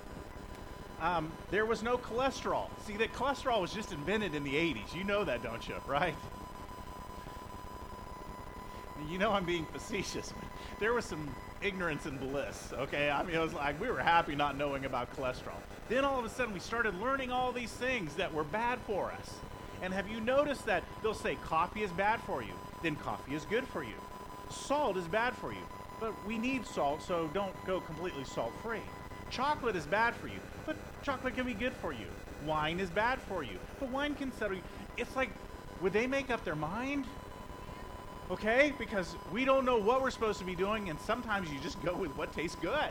Um, 1.01 1.31
there 1.49 1.65
was 1.65 1.81
no 1.81 1.97
cholesterol. 1.97 2.67
See, 2.85 2.95
that 2.97 3.11
cholesterol 3.13 3.59
was 3.59 3.73
just 3.73 3.91
invented 3.91 4.35
in 4.35 4.43
the 4.43 4.53
80s. 4.53 4.93
You 4.93 5.03
know 5.03 5.23
that, 5.23 5.41
don't 5.41 5.67
you? 5.67 5.75
Right? 5.87 6.13
You 9.09 9.17
know 9.17 9.31
I'm 9.31 9.45
being 9.45 9.65
facetious. 9.65 10.31
There 10.79 10.93
was 10.93 11.05
some 11.05 11.27
ignorance 11.63 12.05
and 12.05 12.19
bliss, 12.19 12.71
okay? 12.73 13.09
I 13.09 13.23
mean, 13.23 13.35
it 13.35 13.39
was 13.39 13.53
like 13.53 13.81
we 13.81 13.89
were 13.89 13.99
happy 13.99 14.35
not 14.35 14.57
knowing 14.57 14.85
about 14.85 15.15
cholesterol. 15.15 15.57
Then 15.89 16.05
all 16.05 16.19
of 16.19 16.25
a 16.25 16.29
sudden 16.29 16.53
we 16.53 16.59
started 16.59 16.93
learning 17.01 17.31
all 17.31 17.51
these 17.51 17.71
things 17.71 18.13
that 18.15 18.31
were 18.31 18.43
bad 18.43 18.77
for 18.85 19.11
us. 19.11 19.35
And 19.81 19.91
have 19.91 20.07
you 20.07 20.21
noticed 20.21 20.67
that 20.67 20.83
they'll 21.01 21.15
say 21.15 21.35
coffee 21.43 21.81
is 21.81 21.91
bad 21.91 22.21
for 22.21 22.43
you, 22.43 22.53
then 22.83 22.95
coffee 22.95 23.33
is 23.33 23.45
good 23.45 23.67
for 23.67 23.83
you. 23.83 23.95
Salt 24.51 24.97
is 24.97 25.07
bad 25.07 25.35
for 25.35 25.51
you, 25.51 25.65
but 25.99 26.13
we 26.27 26.37
need 26.37 26.65
salt, 26.67 27.01
so 27.01 27.27
don't 27.33 27.53
go 27.65 27.81
completely 27.81 28.23
salt 28.23 28.53
free. 28.61 28.81
Chocolate 29.31 29.77
is 29.77 29.85
bad 29.85 30.13
for 30.15 30.27
you, 30.27 30.39
but 30.65 30.75
chocolate 31.03 31.35
can 31.35 31.45
be 31.45 31.53
good 31.53 31.73
for 31.73 31.93
you. 31.93 32.05
Wine 32.45 32.79
is 32.81 32.89
bad 32.89 33.19
for 33.21 33.43
you, 33.43 33.57
but 33.79 33.89
wine 33.89 34.13
can 34.13 34.31
settle 34.33 34.57
you. 34.57 34.63
It's 34.97 35.15
like, 35.15 35.29
would 35.81 35.93
they 35.93 36.05
make 36.05 36.29
up 36.29 36.43
their 36.43 36.55
mind? 36.55 37.05
Okay? 38.29 38.73
Because 38.77 39.15
we 39.31 39.45
don't 39.45 39.65
know 39.65 39.77
what 39.77 40.01
we're 40.01 40.11
supposed 40.11 40.39
to 40.39 40.45
be 40.45 40.55
doing, 40.55 40.89
and 40.89 40.99
sometimes 40.99 41.49
you 41.49 41.59
just 41.61 41.81
go 41.81 41.95
with 41.95 42.11
what 42.17 42.33
tastes 42.33 42.57
good. 42.61 42.75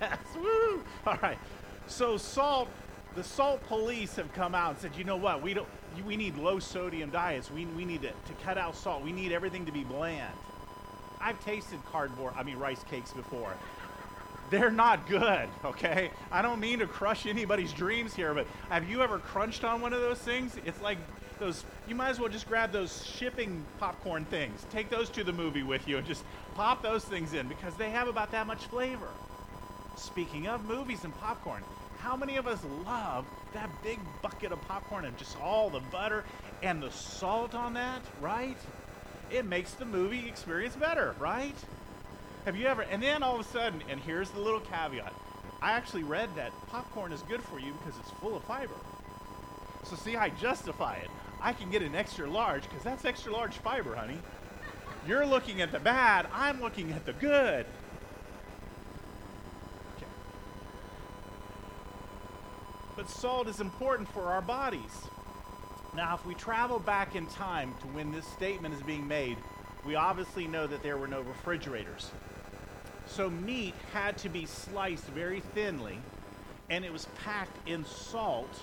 Yes, 0.00 0.18
woo! 0.34 0.82
All 1.06 1.16
right. 1.22 1.38
So 1.86 2.16
salt, 2.16 2.68
the 3.14 3.22
salt 3.22 3.64
police 3.68 4.16
have 4.16 4.32
come 4.32 4.52
out 4.52 4.70
and 4.70 4.78
said, 4.80 4.96
you 4.96 5.04
know 5.04 5.16
what? 5.16 5.40
We 5.42 5.54
don't. 5.54 5.68
We 6.04 6.16
need 6.16 6.36
low 6.36 6.58
sodium 6.58 7.10
diets. 7.10 7.52
We, 7.52 7.66
we 7.66 7.84
need 7.84 8.02
to, 8.02 8.08
to 8.08 8.32
cut 8.42 8.58
out 8.58 8.74
salt. 8.74 9.04
We 9.04 9.12
need 9.12 9.30
everything 9.30 9.64
to 9.64 9.70
be 9.70 9.84
bland. 9.84 10.34
I've 11.26 11.44
tasted 11.44 11.84
cardboard, 11.90 12.34
I 12.36 12.44
mean 12.44 12.56
rice 12.56 12.84
cakes 12.88 13.12
before. 13.12 13.52
They're 14.48 14.70
not 14.70 15.08
good, 15.08 15.48
okay? 15.64 16.10
I 16.30 16.40
don't 16.40 16.60
mean 16.60 16.78
to 16.78 16.86
crush 16.86 17.26
anybody's 17.26 17.72
dreams 17.72 18.14
here, 18.14 18.32
but 18.32 18.46
have 18.68 18.88
you 18.88 19.02
ever 19.02 19.18
crunched 19.18 19.64
on 19.64 19.80
one 19.80 19.92
of 19.92 20.00
those 20.00 20.20
things? 20.20 20.56
It's 20.64 20.80
like 20.80 20.98
those, 21.40 21.64
you 21.88 21.96
might 21.96 22.10
as 22.10 22.20
well 22.20 22.28
just 22.28 22.46
grab 22.46 22.70
those 22.70 23.04
shipping 23.04 23.64
popcorn 23.80 24.24
things. 24.26 24.64
Take 24.70 24.88
those 24.88 25.08
to 25.10 25.24
the 25.24 25.32
movie 25.32 25.64
with 25.64 25.88
you 25.88 25.98
and 25.98 26.06
just 26.06 26.22
pop 26.54 26.80
those 26.80 27.04
things 27.04 27.34
in 27.34 27.48
because 27.48 27.74
they 27.74 27.90
have 27.90 28.06
about 28.06 28.30
that 28.30 28.46
much 28.46 28.66
flavor. 28.66 29.08
Speaking 29.96 30.46
of 30.46 30.64
movies 30.64 31.02
and 31.02 31.12
popcorn, 31.18 31.64
how 31.98 32.14
many 32.14 32.36
of 32.36 32.46
us 32.46 32.60
love 32.84 33.26
that 33.52 33.68
big 33.82 33.98
bucket 34.22 34.52
of 34.52 34.60
popcorn 34.68 35.04
and 35.04 35.18
just 35.18 35.36
all 35.40 35.70
the 35.70 35.80
butter 35.90 36.22
and 36.62 36.80
the 36.80 36.92
salt 36.92 37.56
on 37.56 37.74
that, 37.74 38.02
right? 38.20 38.56
It 39.30 39.44
makes 39.44 39.72
the 39.72 39.84
movie 39.84 40.28
experience 40.28 40.76
better, 40.76 41.14
right? 41.18 41.54
Have 42.44 42.56
you 42.56 42.66
ever, 42.66 42.82
and 42.82 43.02
then 43.02 43.22
all 43.22 43.34
of 43.34 43.40
a 43.40 43.48
sudden, 43.48 43.82
and 43.90 44.00
here's 44.00 44.30
the 44.30 44.40
little 44.40 44.60
caveat 44.60 45.12
I 45.60 45.72
actually 45.72 46.04
read 46.04 46.28
that 46.36 46.52
popcorn 46.68 47.12
is 47.12 47.22
good 47.22 47.42
for 47.42 47.58
you 47.58 47.72
because 47.72 47.98
it's 47.98 48.10
full 48.20 48.36
of 48.36 48.44
fiber. 48.44 48.74
So, 49.84 49.96
see, 49.96 50.16
I 50.16 50.28
justify 50.30 50.96
it. 50.96 51.08
I 51.40 51.52
can 51.52 51.70
get 51.70 51.82
an 51.82 51.94
extra 51.94 52.28
large 52.28 52.62
because 52.64 52.82
that's 52.82 53.04
extra 53.04 53.32
large 53.32 53.56
fiber, 53.58 53.94
honey. 53.94 54.18
You're 55.06 55.26
looking 55.26 55.62
at 55.62 55.72
the 55.72 55.78
bad, 55.78 56.26
I'm 56.32 56.60
looking 56.60 56.92
at 56.92 57.06
the 57.06 57.12
good. 57.14 57.66
Okay. 59.96 60.06
But 62.96 63.08
salt 63.08 63.48
is 63.48 63.60
important 63.60 64.08
for 64.08 64.24
our 64.24 64.42
bodies. 64.42 64.80
Now, 65.96 66.14
if 66.14 66.26
we 66.26 66.34
travel 66.34 66.78
back 66.78 67.16
in 67.16 67.26
time 67.26 67.74
to 67.80 67.86
when 67.86 68.12
this 68.12 68.26
statement 68.26 68.74
is 68.74 68.82
being 68.82 69.08
made, 69.08 69.38
we 69.86 69.94
obviously 69.94 70.46
know 70.46 70.66
that 70.66 70.82
there 70.82 70.98
were 70.98 71.08
no 71.08 71.22
refrigerators. 71.22 72.10
So 73.06 73.30
meat 73.30 73.72
had 73.94 74.18
to 74.18 74.28
be 74.28 74.44
sliced 74.44 75.06
very 75.06 75.40
thinly, 75.40 75.98
and 76.68 76.84
it 76.84 76.92
was 76.92 77.06
packed 77.24 77.66
in 77.66 77.86
salt 77.86 78.62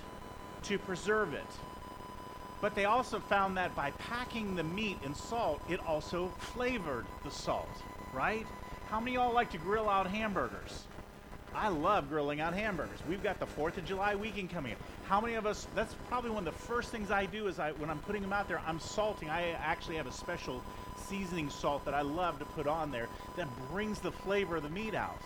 to 0.64 0.78
preserve 0.78 1.34
it. 1.34 1.42
But 2.62 2.76
they 2.76 2.86
also 2.86 3.20
found 3.20 3.58
that 3.58 3.76
by 3.76 3.90
packing 3.92 4.56
the 4.56 4.64
meat 4.64 5.00
in 5.04 5.16
salt, 5.16 5.60
it 5.68 5.80
also 5.88 6.28
flavored 6.38 7.08
the 7.24 7.32
salt, 7.32 7.68
right? 8.14 8.46
How 8.90 9.00
many 9.00 9.16
of 9.16 9.24
y'all 9.24 9.34
like 9.34 9.50
to 9.54 9.58
grill 9.58 9.90
out 9.90 10.06
hamburgers? 10.06 10.84
I 11.56 11.70
love 11.70 12.10
grilling 12.10 12.42
out 12.42 12.54
hamburgers. 12.54 13.00
We've 13.08 13.24
got 13.24 13.40
the 13.40 13.46
4th 13.46 13.78
of 13.78 13.86
July 13.86 14.16
weekend 14.16 14.50
coming 14.50 14.74
up. 14.74 14.80
How 15.06 15.22
many 15.22 15.36
of 15.36 15.46
us, 15.46 15.68
that's 15.76 15.94
probably 16.10 16.32
one 16.32 16.48
of 16.48 16.54
the 16.54 16.60
first 16.60 16.90
things 16.90 17.12
I 17.12 17.26
do 17.26 17.48
is 17.48 17.60
I, 17.60 17.72
when 17.74 17.90
I'm 17.90 18.00
putting 18.00 18.22
them 18.22 18.34
out 18.34 18.48
there, 18.48 18.62
I'm 18.66 18.80
salting. 18.80 19.30
I 19.30 19.50
actually 19.52 19.98
have 19.98 20.08
a 20.08 20.12
special 20.12 20.64
seasoning 21.08 21.50
salt 21.50 21.86
that 21.86 21.94
I 21.94 22.02
love 22.02 22.40
to 22.40 22.46
put 22.46 22.68
on 22.68 22.92
there 22.92 23.08
that 23.38 23.48
brings 23.72 24.00
the 24.00 24.12
flavor 24.12 24.58
of 24.58 24.64
the 24.64 24.70
meat 24.70 24.96
out. 24.96 25.22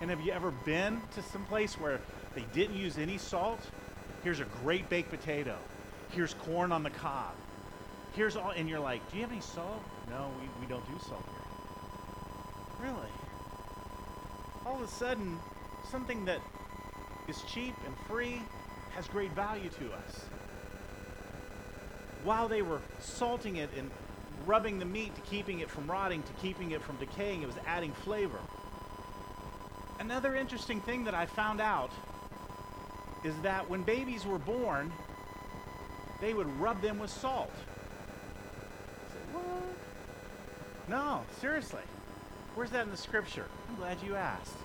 And 0.00 0.10
have 0.10 0.20
you 0.20 0.32
ever 0.32 0.50
been 0.50 1.00
to 1.14 1.22
some 1.22 1.44
place 1.44 1.74
where 1.74 2.00
they 2.34 2.44
didn't 2.52 2.76
use 2.76 2.98
any 2.98 3.18
salt? 3.18 3.60
Here's 4.24 4.40
a 4.40 4.46
great 4.62 4.88
baked 4.88 5.10
potato 5.10 5.56
here's 6.12 6.34
corn 6.34 6.72
on 6.72 6.82
the 6.82 6.90
cob. 6.90 7.34
Here's 8.14 8.36
all, 8.36 8.50
and 8.50 8.68
you're 8.68 8.80
like, 8.80 9.08
do 9.10 9.16
you 9.16 9.22
have 9.22 9.32
any 9.32 9.40
salt? 9.40 9.82
No, 10.10 10.30
we, 10.40 10.48
we 10.60 10.66
don't 10.70 10.86
do 10.86 10.98
salt 11.08 11.24
here. 11.24 12.88
Really? 12.88 13.08
All 14.66 14.76
of 14.76 14.82
a 14.82 14.88
sudden, 14.88 15.38
something 15.90 16.24
that 16.24 16.40
is 17.28 17.42
cheap 17.42 17.74
and 17.86 17.94
free 18.08 18.42
has 18.94 19.06
great 19.08 19.32
value 19.32 19.70
to 19.70 19.92
us. 19.92 20.24
While 22.24 22.48
they 22.48 22.62
were 22.62 22.80
salting 23.00 23.56
it 23.56 23.70
and 23.76 23.90
rubbing 24.46 24.78
the 24.78 24.84
meat 24.84 25.14
to 25.14 25.20
keeping 25.22 25.60
it 25.60 25.70
from 25.70 25.90
rotting, 25.90 26.22
to 26.22 26.32
keeping 26.40 26.72
it 26.72 26.82
from 26.82 26.96
decaying, 26.96 27.42
it 27.42 27.46
was 27.46 27.56
adding 27.66 27.92
flavor. 27.92 28.38
Another 29.98 30.34
interesting 30.34 30.80
thing 30.80 31.04
that 31.04 31.14
I 31.14 31.26
found 31.26 31.60
out 31.60 31.90
is 33.24 33.34
that 33.42 33.68
when 33.70 33.82
babies 33.82 34.26
were 34.26 34.38
born, 34.38 34.92
they 36.20 36.34
would 36.34 36.48
rub 36.60 36.80
them 36.82 36.98
with 36.98 37.10
salt. 37.10 37.52
Say, 39.12 39.18
what? 39.32 39.62
No, 40.88 41.22
seriously. 41.40 41.82
Where's 42.54 42.70
that 42.70 42.84
in 42.84 42.90
the 42.90 42.96
scripture? 42.96 43.46
I'm 43.68 43.76
glad 43.76 43.98
you 44.04 44.14
asked. 44.16 44.56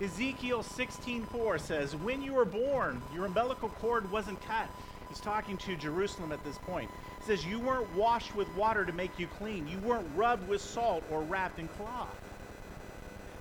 Ezekiel 0.00 0.62
16:4 0.62 1.58
says, 1.58 1.94
"When 1.94 2.22
you 2.22 2.34
were 2.34 2.44
born, 2.44 3.00
your 3.14 3.26
umbilical 3.26 3.68
cord 3.68 4.10
wasn't 4.10 4.44
cut." 4.44 4.68
He's 5.08 5.20
talking 5.20 5.56
to 5.58 5.76
Jerusalem 5.76 6.32
at 6.32 6.42
this 6.42 6.58
point. 6.58 6.90
He 7.20 7.26
says, 7.26 7.46
"You 7.46 7.60
weren't 7.60 7.94
washed 7.94 8.34
with 8.34 8.48
water 8.56 8.84
to 8.84 8.92
make 8.92 9.18
you 9.18 9.28
clean. 9.38 9.68
You 9.68 9.78
weren't 9.78 10.08
rubbed 10.16 10.48
with 10.48 10.60
salt 10.60 11.04
or 11.10 11.22
wrapped 11.22 11.58
in 11.58 11.68
cloth." 11.68 12.14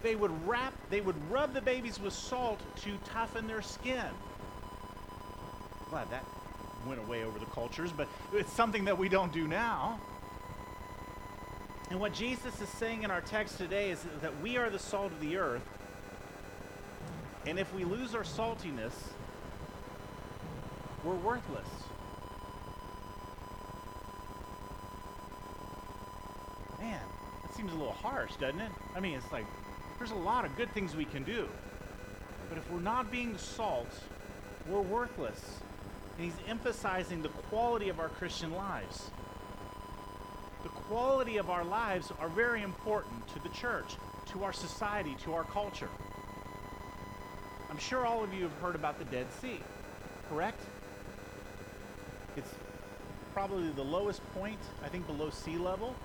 They 0.04 0.16
would 0.16 0.48
wrap, 0.48 0.74
they 0.90 1.02
would 1.02 1.32
rub 1.32 1.54
the 1.54 1.62
babies 1.62 2.00
with 2.00 2.14
salt 2.14 2.60
to 2.82 2.98
toughen 3.06 3.48
their 3.48 3.62
skin. 3.62 4.10
Glad 5.90 6.12
that 6.12 6.26
went 6.86 7.00
away 7.00 7.24
over 7.24 7.40
the 7.40 7.46
cultures, 7.48 7.92
but 7.92 8.08
it's 8.34 8.52
something 8.52 8.86
that 8.86 8.98
we 8.98 9.08
don't 9.10 9.32
do 9.32 9.48
now. 9.48 10.00
And 11.90 12.00
what 12.00 12.14
Jesus 12.14 12.60
is 12.60 12.70
saying 12.70 13.04
in 13.04 13.12
our 13.12 13.22
text 13.22 13.58
today 13.58 13.92
is 13.92 14.06
that 14.22 14.40
we 14.42 14.58
are 14.58 14.70
the 14.70 14.80
salt 14.80 15.12
of 15.12 15.20
the 15.20 15.38
earth. 15.38 15.64
And 17.46 17.60
if 17.60 17.74
we 17.74 17.84
lose 17.84 18.16
our 18.16 18.24
saltiness, 18.24 18.94
we're 21.04 21.16
worthless. 21.16 21.68
Man, 26.80 27.02
that 27.44 27.54
seems 27.54 27.72
a 27.74 27.76
little 27.76 27.92
harsh, 27.92 28.32
doesn't 28.40 28.62
it? 28.62 28.72
I 28.96 29.00
mean, 29.00 29.16
it's 29.16 29.32
like 29.32 29.46
there's 29.98 30.12
a 30.12 30.16
lot 30.16 30.46
of 30.46 30.56
good 30.56 30.72
things 30.74 30.96
we 30.96 31.06
can 31.06 31.24
do. 31.24 31.48
But 32.50 32.58
if 32.58 32.72
we're 32.72 32.80
not 32.80 33.12
being 33.12 33.38
salt, 33.38 33.90
we're 34.70 34.82
worthless. 34.82 35.60
And 36.18 36.26
he's 36.26 36.36
emphasizing 36.48 37.22
the 37.22 37.30
quality 37.30 37.90
of 37.90 38.00
our 38.00 38.10
Christian 38.10 38.54
lives. 38.54 39.10
The 40.64 40.70
quality 40.70 41.38
of 41.38 41.50
our 41.50 41.66
lives 41.66 42.12
are 42.20 42.30
very 42.30 42.62
important 42.62 43.28
to 43.30 43.40
the 43.44 43.50
church, 43.50 43.96
to 44.28 44.44
our 44.46 44.54
society, 44.54 45.18
to 45.24 45.34
our 45.34 45.44
culture. 45.44 45.90
I'm 47.74 47.80
sure 47.80 48.06
all 48.06 48.24
of 48.24 48.32
you 48.32 48.44
have 48.44 48.54
heard 48.62 48.76
about 48.76 49.00
the 49.00 49.06
Dead 49.06 49.26
Sea, 49.42 49.60
correct? 50.30 50.62
It's 52.38 52.52
probably 53.34 53.68
the 53.72 53.82
lowest 53.82 54.22
point, 54.36 54.60
I 54.86 54.90
think 54.90 55.08
below 55.08 55.32
sea 55.32 55.58
level. 55.58 55.96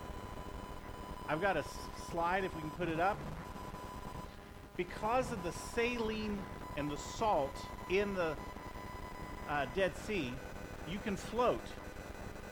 I've 1.28 1.42
got 1.42 1.58
a 1.58 1.64
slide 2.10 2.44
if 2.44 2.54
we 2.54 2.62
can 2.62 2.70
put 2.70 2.88
it 2.88 2.98
up. 2.98 3.18
Because 4.78 5.30
of 5.30 5.42
the 5.42 5.52
saline 5.52 6.38
and 6.78 6.90
the 6.90 6.96
salt 6.96 7.54
in 7.90 8.14
the 8.14 8.34
uh, 9.50 9.66
Dead 9.74 9.92
Sea, 10.06 10.32
you 10.90 10.98
can 11.04 11.16
float 11.16 11.60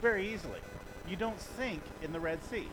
very 0.03 0.29
easily. 0.29 0.61
You 1.09 1.17
don't 1.17 1.41
sink 1.41 1.81
in 2.03 2.13
the 2.13 2.21
Red 2.21 2.45
Sea. 2.45 2.69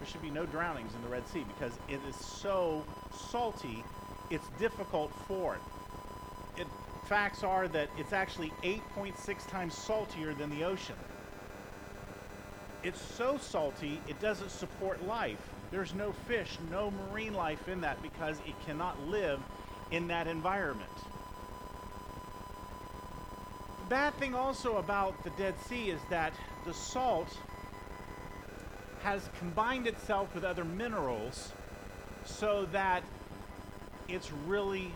There 0.00 0.08
should 0.08 0.22
be 0.22 0.30
no 0.30 0.46
drownings 0.46 0.92
in 0.96 1.02
the 1.02 1.08
Red 1.08 1.28
Sea 1.28 1.44
because 1.56 1.74
it 1.88 2.00
is 2.08 2.16
so 2.16 2.84
salty, 3.30 3.84
it's 4.32 4.48
difficult 4.58 5.12
for 5.28 5.54
it. 5.54 6.62
it 6.62 6.66
facts 7.06 7.44
are 7.44 7.68
that 7.68 7.90
it's 7.98 8.14
actually 8.14 8.50
8.6 8.62 9.48
times 9.50 9.74
saltier 9.74 10.32
than 10.32 10.48
the 10.48 10.64
ocean. 10.64 10.96
It's 12.82 13.00
so 13.00 13.36
salty, 13.36 14.00
it 14.08 14.20
doesn't 14.20 14.50
support 14.50 15.06
life. 15.06 15.38
There's 15.70 15.94
no 15.94 16.12
fish, 16.26 16.58
no 16.70 16.90
marine 16.90 17.34
life 17.34 17.68
in 17.68 17.82
that 17.82 18.02
because 18.02 18.38
it 18.46 18.54
cannot 18.66 18.98
live 19.06 19.38
in 19.90 20.08
that 20.08 20.26
environment. 20.26 20.90
The 23.84 23.90
bad 23.90 24.14
thing 24.14 24.34
also 24.34 24.78
about 24.78 25.22
the 25.24 25.30
Dead 25.30 25.54
Sea 25.68 25.90
is 25.90 26.00
that 26.08 26.32
the 26.64 26.72
salt 26.72 27.36
has 29.02 29.28
combined 29.38 29.86
itself 29.86 30.34
with 30.34 30.44
other 30.44 30.64
minerals 30.64 31.52
so 32.24 32.66
that 32.72 33.02
it's 34.12 34.30
really 34.46 34.92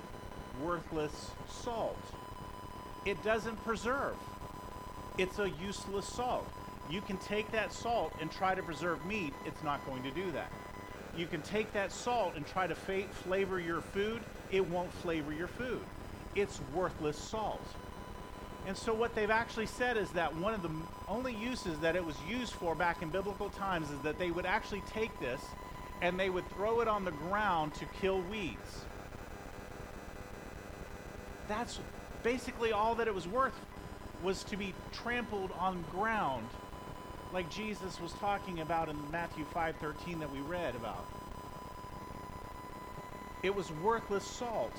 worthless 0.63 1.31
salt. 1.49 1.99
It 3.07 3.23
doesn't 3.25 3.57
preserve. 3.65 4.17
It's 5.17 5.39
a 5.39 5.49
useless 5.63 6.07
salt. 6.07 6.47
You 6.91 7.01
can 7.01 7.17
take 7.17 7.51
that 7.53 7.73
salt 7.73 8.13
and 8.21 8.31
try 8.31 8.55
to 8.55 8.63
preserve 8.63 9.05
meat, 9.07 9.33
it's 9.47 9.63
not 9.65 9.85
going 9.87 10.03
to 10.03 10.11
do 10.11 10.31
that. 10.33 10.53
You 11.17 11.27
can 11.27 11.41
take 11.41 11.73
that 11.73 11.93
salt 11.93 12.35
and 12.37 12.47
try 12.47 12.67
to 12.67 12.75
fa- 12.75 13.09
flavor 13.25 13.59
your 13.59 13.81
food, 13.81 14.21
it 14.53 14.69
won't 14.69 14.93
flavor 14.93 15.33
your 15.33 15.49
food. 15.49 15.81
It's 16.35 16.61
worthless 16.75 17.17
salt. 17.17 17.67
And 18.67 18.77
so, 18.77 18.93
what 18.93 19.15
they've 19.15 19.31
actually 19.31 19.67
said 19.67 19.97
is 19.97 20.11
that 20.11 20.35
one 20.37 20.53
of 20.53 20.63
the 20.63 20.71
only 21.09 21.35
uses 21.35 21.79
that 21.79 21.97
it 21.97 22.05
was 22.05 22.17
used 22.29 22.53
for 22.53 22.75
back 22.75 23.01
in 23.01 23.09
biblical 23.09 23.49
times 23.49 23.91
is 23.91 24.01
that 24.01 24.19
they 24.19 24.31
would 24.31 24.45
actually 24.45 24.83
take 24.93 25.19
this 25.21 25.41
and 26.03 26.19
they 26.19 26.29
would 26.29 26.49
throw 26.51 26.81
it 26.81 26.89
on 26.89 27.05
the 27.05 27.13
ground 27.13 27.75
to 27.75 27.87
kill 28.01 28.21
weeds. 28.23 28.85
That's 31.49 31.79
basically 32.23 32.73
all 32.73 32.95
that 32.97 33.07
it 33.07 33.15
was 33.15 33.29
worth 33.29 33.59
was 34.23 34.43
to 34.45 34.57
be 34.57 34.75
trampled 34.93 35.53
on 35.59 35.85
ground 35.93 36.47
like 37.33 37.51
Jesus 37.51 38.01
was 38.01 38.13
talking 38.15 38.61
about 38.61 38.89
in 38.89 38.97
Matthew 39.11 39.45
5:13 39.55 40.21
that 40.21 40.31
we 40.31 40.41
read 40.41 40.75
about. 40.75 41.05
It 43.43 43.55
was 43.55 43.71
worthless 43.71 44.27
salt. 44.27 44.75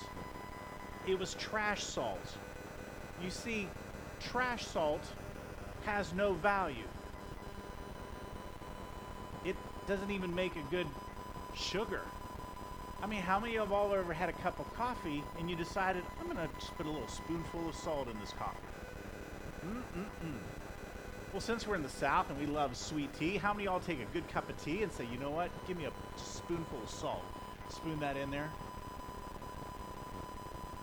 It 1.05 1.17
was 1.17 1.35
trash 1.35 1.83
salt. 1.83 2.37
You 3.23 3.29
see, 3.29 3.67
trash 4.19 4.65
salt 4.65 5.03
has 5.85 6.13
no 6.13 6.33
value. 6.33 6.87
It 9.45 9.55
doesn't 9.87 10.11
even 10.11 10.33
make 10.35 10.55
a 10.55 10.63
good 10.71 10.87
sugar. 11.55 12.01
I 13.01 13.05
mean, 13.05 13.21
how 13.21 13.39
many 13.39 13.57
of 13.57 13.71
all 13.71 13.93
ever 13.93 14.13
had 14.13 14.29
a 14.29 14.33
cup 14.33 14.59
of 14.59 14.73
coffee 14.75 15.23
and 15.39 15.49
you 15.49 15.55
decided, 15.55 16.03
I'm 16.19 16.25
going 16.25 16.37
to 16.37 16.49
just 16.59 16.75
put 16.77 16.87
a 16.87 16.89
little 16.89 17.07
spoonful 17.07 17.69
of 17.69 17.75
salt 17.75 18.07
in 18.07 18.19
this 18.19 18.31
coffee? 18.31 18.57
Mm-mm-mm. 19.65 20.37
Well, 21.31 21.41
since 21.41 21.67
we're 21.67 21.75
in 21.75 21.83
the 21.83 21.89
South 21.89 22.29
and 22.29 22.39
we 22.39 22.47
love 22.47 22.75
sweet 22.75 23.13
tea, 23.19 23.37
how 23.37 23.53
many 23.53 23.65
y'all 23.65 23.79
take 23.79 23.99
a 24.01 24.13
good 24.13 24.27
cup 24.29 24.49
of 24.49 24.63
tea 24.63 24.81
and 24.81 24.91
say, 24.91 25.05
you 25.11 25.19
know 25.19 25.29
what, 25.29 25.51
give 25.67 25.77
me 25.77 25.85
a 25.85 25.91
spoonful 26.15 26.79
of 26.81 26.89
salt? 26.89 27.23
Spoon 27.69 27.99
that 27.99 28.17
in 28.17 28.31
there. 28.31 28.49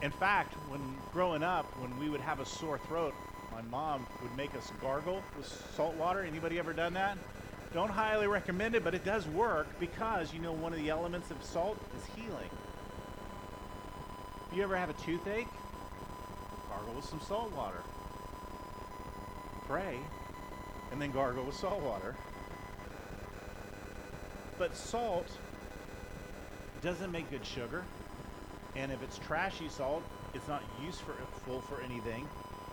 In 0.03 0.11
fact, 0.11 0.53
when 0.69 0.81
growing 1.13 1.43
up, 1.43 1.65
when 1.81 1.99
we 1.99 2.11
would 2.11 2.21
have 2.21 2.39
a 2.39 2.47
sore 2.47 2.79
throat, 2.79 3.15
my 3.51 3.63
mom 3.63 4.07
would 4.23 4.37
make 4.37 4.55
us 4.55 4.71
gargle 4.81 5.23
with 5.37 5.47
salt 5.75 5.95
water. 5.95 6.21
Anybody 6.21 6.59
ever 6.59 6.73
done 6.73 6.93
that? 6.95 7.17
Don't 7.75 7.91
highly 7.91 8.29
recommend 8.29 8.77
it, 8.77 8.85
but 8.85 8.95
it 8.95 9.05
does 9.05 9.27
work 9.27 9.67
because 9.81 10.33
you 10.33 10.41
know 10.41 10.53
one 10.53 10.73
of 10.73 10.79
the 10.79 10.91
elements 10.91 11.33
of 11.33 11.43
salt 11.43 11.77
is 11.99 12.15
healing. 12.15 12.49
If 14.49 14.57
you 14.57 14.63
ever 14.63 14.77
have 14.77 14.91
a 14.91 14.93
toothache, 14.93 15.49
gargle 16.71 16.95
with 16.95 17.05
some 17.05 17.21
salt 17.21 17.51
water. 17.51 17.81
Pray, 19.67 19.99
and 20.93 21.03
then 21.03 21.11
gargle 21.11 21.43
with 21.43 21.57
salt 21.57 21.83
water. 21.83 22.15
But 24.57 24.77
salt 24.77 25.27
doesn't 26.81 27.11
make 27.11 27.29
good 27.29 27.45
sugar. 27.45 27.83
And 28.77 28.93
if 28.93 29.03
it's 29.03 29.19
trashy 29.19 29.69
salt, 29.69 30.05
it's 30.33 30.47
not 30.47 30.63
useful 30.85 31.61
for 31.63 31.81
anything. 31.81 32.29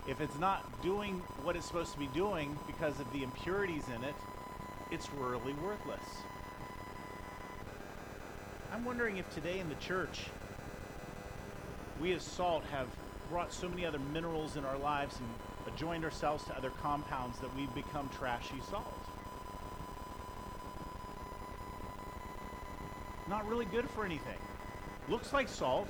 If 0.07 0.21
it's 0.21 0.37
not 0.37 0.83
doing 0.83 1.23
what 1.41 1.55
it's 1.55 1.65
supposed 1.65 1.93
to 1.93 1.99
be 1.99 2.09
doing 2.13 2.55
because 2.67 2.99
of 2.99 3.11
the 3.13 3.23
impurities 3.23 3.85
in 3.95 4.03
it, 4.03 4.13
it's 4.91 5.09
really 5.13 5.53
worthless. 5.53 6.05
I'm 8.73 8.83
wondering 8.83 9.17
if 9.17 9.33
today 9.33 9.59
in 9.59 9.69
the 9.69 9.75
church, 9.75 10.25
we 12.01 12.13
as 12.13 12.23
salt 12.23 12.63
have 12.71 12.87
brought 13.29 13.53
so 13.53 13.69
many 13.69 13.85
other 13.85 13.99
minerals 13.99 14.57
in 14.57 14.65
our 14.65 14.77
lives 14.77 15.17
and 15.19 15.77
joined 15.77 16.03
ourselves 16.03 16.43
to 16.43 16.57
other 16.57 16.69
compounds 16.81 17.39
that 17.39 17.55
we've 17.55 17.73
become 17.73 18.09
trashy 18.09 18.59
salt. 18.69 19.05
Not 23.29 23.47
really 23.47 23.65
good 23.65 23.89
for 23.91 24.03
anything. 24.03 24.37
Looks 25.07 25.31
like 25.31 25.47
salt, 25.47 25.87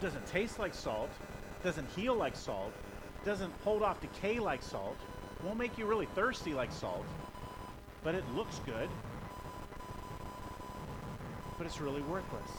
doesn't 0.00 0.26
taste 0.26 0.58
like 0.58 0.74
salt, 0.74 1.10
doesn't 1.62 1.88
heal 1.90 2.14
like 2.16 2.34
salt, 2.34 2.72
doesn't 3.24 3.52
hold 3.62 3.82
off 3.82 4.00
decay 4.00 4.40
like 4.40 4.62
salt, 4.62 4.96
won't 5.44 5.58
make 5.58 5.78
you 5.78 5.86
really 5.86 6.06
thirsty 6.06 6.54
like 6.54 6.72
salt 6.72 7.06
but 8.04 8.14
it 8.14 8.24
looks 8.36 8.60
good. 8.66 8.88
But 11.56 11.66
it's 11.66 11.80
really 11.80 12.02
worthless. 12.02 12.50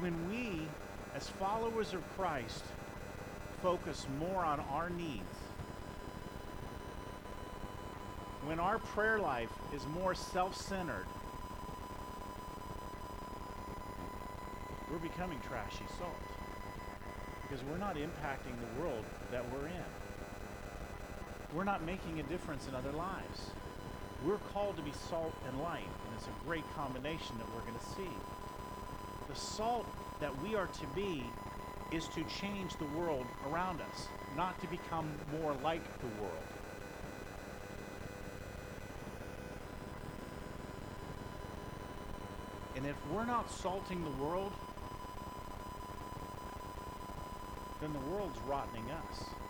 When 0.00 0.28
we, 0.28 0.66
as 1.14 1.28
followers 1.28 1.94
of 1.94 2.02
Christ, 2.16 2.64
focus 3.62 4.06
more 4.18 4.44
on 4.44 4.58
our 4.72 4.90
needs, 4.90 5.22
when 8.46 8.58
our 8.58 8.78
prayer 8.78 9.20
life 9.20 9.50
is 9.72 9.86
more 9.94 10.16
self 10.16 10.56
centered, 10.56 11.06
we're 14.90 14.98
becoming 14.98 15.38
trashy 15.46 15.84
salt. 15.98 16.10
Because 17.42 17.64
we're 17.66 17.78
not 17.78 17.94
impacting 17.94 18.56
the 18.58 18.82
world 18.82 19.04
that 19.30 19.44
we're 19.52 19.68
in 19.68 20.01
we're 21.54 21.64
not 21.64 21.84
making 21.84 22.20
a 22.20 22.22
difference 22.24 22.66
in 22.66 22.74
other 22.74 22.92
lives. 22.92 23.50
We're 24.24 24.38
called 24.52 24.76
to 24.76 24.82
be 24.82 24.92
salt 25.10 25.34
and 25.48 25.60
light, 25.60 25.84
and 25.84 26.16
it's 26.16 26.26
a 26.26 26.46
great 26.46 26.64
combination 26.74 27.36
that 27.38 27.46
we're 27.54 27.62
going 27.62 27.78
to 27.78 27.86
see. 27.96 28.16
The 29.28 29.34
salt 29.34 29.86
that 30.20 30.30
we 30.42 30.54
are 30.54 30.66
to 30.66 30.86
be 30.94 31.24
is 31.90 32.08
to 32.08 32.24
change 32.40 32.76
the 32.78 32.86
world 32.98 33.26
around 33.50 33.80
us, 33.80 34.06
not 34.36 34.58
to 34.60 34.66
become 34.68 35.10
more 35.40 35.54
like 35.62 35.82
the 36.00 36.06
world. 36.22 36.32
And 42.76 42.86
if 42.86 42.96
we're 43.12 43.26
not 43.26 43.50
salting 43.50 44.02
the 44.02 44.24
world, 44.24 44.52
then 47.80 47.92
the 47.92 48.10
world's 48.10 48.38
rotting 48.48 48.90
us. 48.90 49.41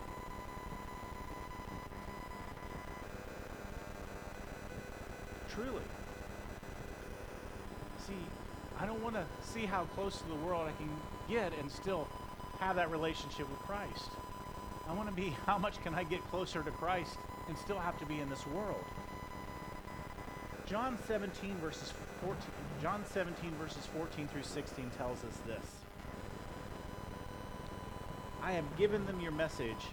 Truly. 5.54 5.82
See, 8.06 8.14
I 8.80 8.86
don't 8.86 9.02
want 9.02 9.16
to 9.16 9.24
see 9.42 9.66
how 9.66 9.84
close 9.94 10.18
to 10.18 10.28
the 10.28 10.34
world 10.46 10.66
I 10.66 10.72
can 10.72 10.88
get 11.28 11.52
and 11.60 11.70
still 11.70 12.08
have 12.58 12.76
that 12.76 12.90
relationship 12.90 13.48
with 13.50 13.58
Christ. 13.60 14.10
I 14.88 14.94
want 14.94 15.08
to 15.08 15.14
be 15.14 15.36
how 15.46 15.58
much 15.58 15.82
can 15.82 15.94
I 15.94 16.04
get 16.04 16.22
closer 16.30 16.62
to 16.62 16.70
Christ 16.70 17.16
and 17.48 17.58
still 17.58 17.78
have 17.78 17.98
to 17.98 18.06
be 18.06 18.20
in 18.20 18.30
this 18.30 18.46
world. 18.46 18.84
John 20.66 20.96
17 21.06 21.56
verses 21.56 21.92
14 22.22 22.36
John 22.80 23.04
17 23.12 23.50
verses 23.60 23.84
14 23.86 24.28
through 24.28 24.42
16 24.42 24.90
tells 24.96 25.18
us 25.24 25.36
this. 25.46 25.64
I 28.42 28.52
have 28.52 28.64
given 28.76 29.04
them 29.06 29.20
your 29.20 29.32
message, 29.32 29.86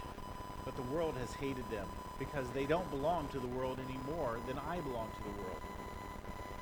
but 0.64 0.74
the 0.74 0.82
world 0.82 1.14
has 1.18 1.30
hated 1.34 1.68
them 1.70 1.86
because 2.18 2.46
they 2.50 2.66
don't 2.66 2.88
belong 2.90 3.28
to 3.28 3.38
the 3.38 3.46
world 3.48 3.78
any 3.88 3.98
more 4.06 4.38
than 4.46 4.58
I 4.58 4.80
belong 4.80 5.08
to 5.16 5.22
the 5.22 5.42
world. 5.42 5.49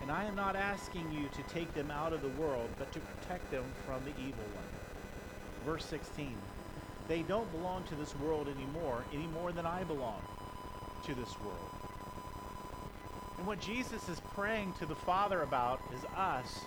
And 0.08 0.16
I 0.16 0.24
am 0.24 0.36
not 0.36 0.56
asking 0.56 1.04
you 1.12 1.28
to 1.36 1.52
take 1.52 1.74
them 1.74 1.90
out 1.90 2.14
of 2.14 2.22
the 2.22 2.30
world, 2.42 2.70
but 2.78 2.90
to 2.94 2.98
protect 2.98 3.50
them 3.50 3.64
from 3.84 4.02
the 4.04 4.12
evil 4.18 4.44
one. 4.54 4.64
Verse 5.66 5.84
16 5.84 6.34
They 7.08 7.20
don't 7.20 7.50
belong 7.52 7.84
to 7.84 7.94
this 7.94 8.16
world 8.16 8.48
anymore, 8.48 9.04
any 9.12 9.26
more 9.26 9.52
than 9.52 9.66
I 9.66 9.84
belong 9.84 10.22
to 11.04 11.14
this 11.14 11.38
world. 11.40 11.70
And 13.36 13.46
what 13.46 13.60
Jesus 13.60 14.08
is 14.08 14.18
praying 14.34 14.72
to 14.78 14.86
the 14.86 14.94
Father 14.94 15.42
about 15.42 15.78
is 15.94 16.00
us 16.16 16.58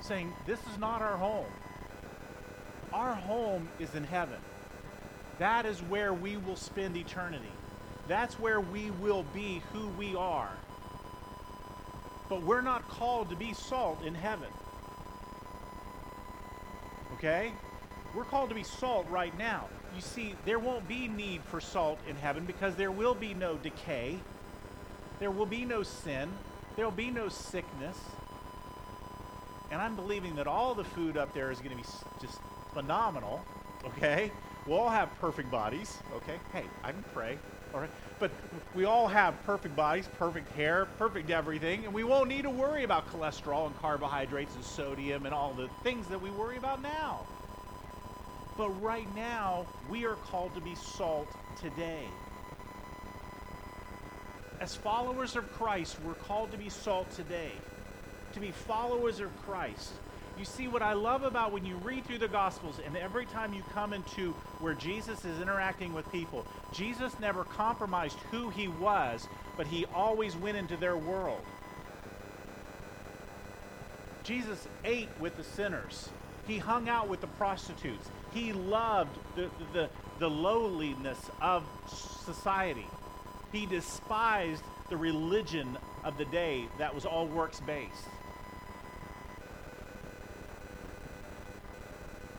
saying, 0.00 0.32
This 0.46 0.60
is 0.72 0.78
not 0.78 1.02
our 1.02 1.18
home. 1.18 1.52
Our 2.94 3.14
home 3.14 3.68
is 3.78 3.94
in 3.94 4.04
heaven. 4.04 4.38
That 5.38 5.66
is 5.66 5.80
where 5.82 6.14
we 6.14 6.38
will 6.38 6.56
spend 6.56 6.96
eternity. 6.96 7.44
That's 8.08 8.40
where 8.40 8.62
we 8.62 8.90
will 8.92 9.26
be 9.34 9.60
who 9.74 9.88
we 9.98 10.16
are. 10.16 10.56
But 12.28 12.42
we're 12.42 12.60
not 12.60 12.88
called 12.88 13.30
to 13.30 13.36
be 13.36 13.54
salt 13.54 14.02
in 14.04 14.14
heaven. 14.14 14.48
Okay? 17.14 17.52
We're 18.14 18.24
called 18.24 18.48
to 18.48 18.54
be 18.54 18.64
salt 18.64 19.06
right 19.08 19.36
now. 19.38 19.66
You 19.94 20.00
see, 20.00 20.34
there 20.44 20.58
won't 20.58 20.86
be 20.88 21.08
need 21.08 21.42
for 21.44 21.60
salt 21.60 21.98
in 22.08 22.16
heaven 22.16 22.44
because 22.44 22.74
there 22.74 22.90
will 22.90 23.14
be 23.14 23.34
no 23.34 23.56
decay. 23.56 24.18
There 25.20 25.30
will 25.30 25.46
be 25.46 25.64
no 25.64 25.82
sin. 25.82 26.30
There 26.74 26.84
will 26.84 26.92
be 26.92 27.10
no 27.10 27.28
sickness. 27.28 27.98
And 29.70 29.80
I'm 29.80 29.96
believing 29.96 30.34
that 30.36 30.46
all 30.46 30.74
the 30.74 30.84
food 30.84 31.16
up 31.16 31.32
there 31.34 31.50
is 31.50 31.58
going 31.58 31.70
to 31.70 31.76
be 31.76 31.88
just 32.20 32.38
phenomenal. 32.74 33.42
Okay? 33.84 34.30
We'll 34.66 34.78
all 34.78 34.90
have 34.90 35.08
perfect 35.20 35.50
bodies. 35.50 35.98
Okay? 36.16 36.38
Hey, 36.52 36.64
I 36.82 36.92
can 36.92 37.04
pray. 37.14 37.38
All 37.76 37.82
right? 37.82 37.90
But 38.18 38.30
we 38.74 38.86
all 38.86 39.06
have 39.06 39.34
perfect 39.44 39.76
bodies, 39.76 40.08
perfect 40.18 40.50
hair, 40.56 40.86
perfect 40.98 41.28
everything, 41.28 41.84
and 41.84 41.92
we 41.92 42.04
won't 42.04 42.30
need 42.30 42.42
to 42.42 42.50
worry 42.50 42.84
about 42.84 43.06
cholesterol 43.12 43.66
and 43.66 43.78
carbohydrates 43.80 44.54
and 44.54 44.64
sodium 44.64 45.26
and 45.26 45.34
all 45.34 45.52
the 45.52 45.68
things 45.82 46.06
that 46.08 46.20
we 46.20 46.30
worry 46.30 46.56
about 46.56 46.80
now. 46.80 47.20
But 48.56 48.70
right 48.80 49.06
now, 49.14 49.66
we 49.90 50.06
are 50.06 50.14
called 50.14 50.54
to 50.54 50.62
be 50.62 50.74
salt 50.74 51.28
today. 51.60 52.04
As 54.58 54.74
followers 54.74 55.36
of 55.36 55.52
Christ, 55.52 55.98
we're 56.02 56.14
called 56.14 56.50
to 56.52 56.56
be 56.56 56.70
salt 56.70 57.14
today, 57.14 57.52
to 58.32 58.40
be 58.40 58.52
followers 58.52 59.20
of 59.20 59.28
Christ. 59.42 59.90
You 60.38 60.44
see, 60.44 60.68
what 60.68 60.82
I 60.82 60.92
love 60.92 61.22
about 61.22 61.52
when 61.52 61.64
you 61.64 61.76
read 61.76 62.04
through 62.04 62.18
the 62.18 62.28
Gospels 62.28 62.78
and 62.84 62.94
every 62.96 63.24
time 63.24 63.54
you 63.54 63.62
come 63.72 63.94
into 63.94 64.32
where 64.60 64.74
Jesus 64.74 65.24
is 65.24 65.40
interacting 65.40 65.94
with 65.94 66.10
people, 66.12 66.44
Jesus 66.72 67.18
never 67.18 67.44
compromised 67.44 68.18
who 68.30 68.50
he 68.50 68.68
was, 68.68 69.26
but 69.56 69.66
he 69.66 69.86
always 69.94 70.36
went 70.36 70.58
into 70.58 70.76
their 70.76 70.96
world. 70.96 71.40
Jesus 74.24 74.68
ate 74.84 75.08
with 75.20 75.36
the 75.38 75.44
sinners. 75.44 76.10
He 76.46 76.58
hung 76.58 76.88
out 76.88 77.08
with 77.08 77.22
the 77.22 77.26
prostitutes. 77.28 78.10
He 78.34 78.52
loved 78.52 79.16
the, 79.36 79.48
the, 79.72 79.88
the 80.18 80.28
lowliness 80.28 81.18
of 81.40 81.64
society. 82.26 82.86
He 83.52 83.64
despised 83.64 84.62
the 84.90 84.96
religion 84.96 85.78
of 86.04 86.18
the 86.18 86.26
day 86.26 86.66
that 86.78 86.94
was 86.94 87.06
all 87.06 87.26
works 87.26 87.60
based. 87.60 88.04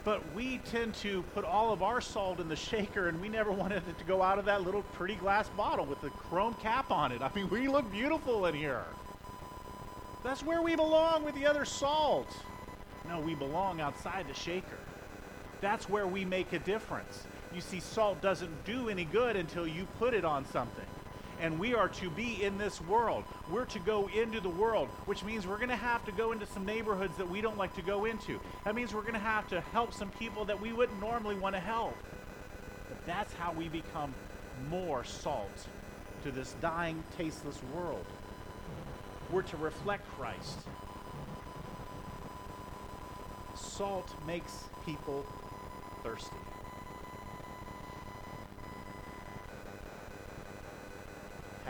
But 0.07 0.23
we 0.33 0.59
tend 0.59 0.93
to 0.93 1.21
put 1.33 1.43
all 1.43 1.73
of 1.73 1.83
our 1.83 1.99
salt 1.99 2.39
in 2.39 2.47
the 2.47 2.55
shaker 2.55 3.09
and 3.09 3.19
we 3.19 3.27
never 3.27 3.51
wanted 3.63 3.83
it 3.89 3.99
to 3.99 4.05
go 4.05 4.23
out 4.23 4.39
of 4.39 4.45
that 4.45 4.61
little 4.63 4.83
pretty 4.93 5.15
glass 5.15 5.49
bottle 5.49 5.85
with 5.85 5.99
the 5.99 6.09
chrome 6.11 6.53
cap 6.61 6.89
on 6.91 7.11
it. 7.11 7.21
I 7.21 7.29
mean, 7.35 7.49
we 7.51 7.67
look 7.67 7.91
beautiful 7.91 8.45
in 8.45 8.55
here. 8.55 8.85
That's 10.23 10.43
where 10.43 10.61
we 10.61 10.77
belong 10.77 11.25
with 11.25 11.35
the 11.35 11.45
other 11.45 11.65
salt. 11.65 12.33
No, 13.09 13.19
we 13.19 13.35
belong 13.35 13.81
outside 13.81 14.29
the 14.29 14.33
shaker. 14.33 14.79
That's 15.59 15.89
where 15.89 16.07
we 16.07 16.23
make 16.23 16.53
a 16.53 16.59
difference. 16.59 17.25
You 17.53 17.59
see, 17.59 17.81
salt 17.81 18.21
doesn't 18.21 18.63
do 18.63 18.87
any 18.87 19.03
good 19.03 19.35
until 19.35 19.67
you 19.67 19.87
put 19.99 20.13
it 20.13 20.23
on 20.23 20.45
something 20.45 20.85
and 21.39 21.59
we 21.59 21.73
are 21.73 21.89
to 21.89 22.09
be 22.09 22.43
in 22.43 22.57
this 22.57 22.81
world. 22.81 23.23
We're 23.49 23.65
to 23.65 23.79
go 23.79 24.07
into 24.07 24.39
the 24.39 24.49
world, 24.49 24.89
which 25.05 25.23
means 25.23 25.45
we're 25.45 25.57
going 25.57 25.69
to 25.69 25.75
have 25.75 26.03
to 26.05 26.11
go 26.11 26.31
into 26.31 26.45
some 26.45 26.65
neighborhoods 26.65 27.17
that 27.17 27.29
we 27.29 27.41
don't 27.41 27.57
like 27.57 27.75
to 27.75 27.81
go 27.81 28.05
into. 28.05 28.39
That 28.65 28.75
means 28.75 28.93
we're 28.93 29.01
going 29.01 29.13
to 29.13 29.19
have 29.19 29.47
to 29.49 29.61
help 29.61 29.93
some 29.93 30.09
people 30.11 30.45
that 30.45 30.59
we 30.59 30.73
wouldn't 30.73 30.99
normally 30.99 31.35
want 31.35 31.55
to 31.55 31.61
help. 31.61 31.95
But 32.89 33.05
that's 33.05 33.33
how 33.33 33.51
we 33.51 33.67
become 33.67 34.13
more 34.69 35.03
salt 35.03 35.67
to 36.23 36.31
this 36.31 36.55
dying, 36.61 37.03
tasteless 37.17 37.61
world. 37.75 38.05
We're 39.31 39.43
to 39.43 39.57
reflect 39.57 40.07
Christ. 40.17 40.59
Salt 43.55 44.09
makes 44.25 44.63
people 44.85 45.25
thirsty. 46.03 46.46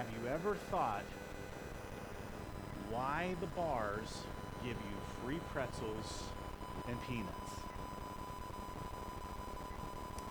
Have 0.08 0.24
you 0.24 0.30
ever 0.30 0.56
thought 0.72 1.04
why 2.90 3.36
the 3.42 3.48
bars 3.48 4.22
give 4.64 4.72
you 4.72 4.98
free 5.24 5.40
pretzels 5.52 6.24
and 6.88 6.98
peanuts? 7.08 7.52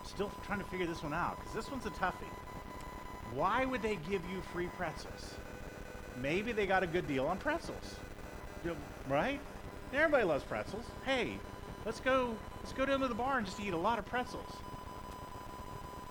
Still 0.05 0.31
trying 0.45 0.59
to 0.59 0.65
figure 0.65 0.87
this 0.87 1.03
one 1.03 1.13
out 1.13 1.37
because 1.37 1.53
this 1.53 1.69
one's 1.69 1.85
a 1.85 1.91
toughie. 1.91 2.13
Why 3.33 3.65
would 3.65 3.81
they 3.81 3.97
give 4.09 4.21
you 4.31 4.41
free 4.53 4.67
pretzels? 4.77 5.35
Maybe 6.19 6.51
they 6.53 6.65
got 6.65 6.81
a 6.81 6.87
good 6.87 7.07
deal 7.07 7.27
on 7.27 7.37
pretzels, 7.37 7.95
right? 9.07 9.39
Everybody 9.93 10.23
loves 10.23 10.43
pretzels. 10.43 10.85
Hey, 11.05 11.37
let's 11.85 11.99
go. 11.99 12.35
Let's 12.61 12.73
go 12.73 12.85
down 12.85 13.01
to 13.01 13.07
the 13.07 13.15
bar 13.15 13.37
and 13.37 13.45
just 13.45 13.59
eat 13.59 13.73
a 13.73 13.77
lot 13.77 13.99
of 13.99 14.05
pretzels. 14.05 14.49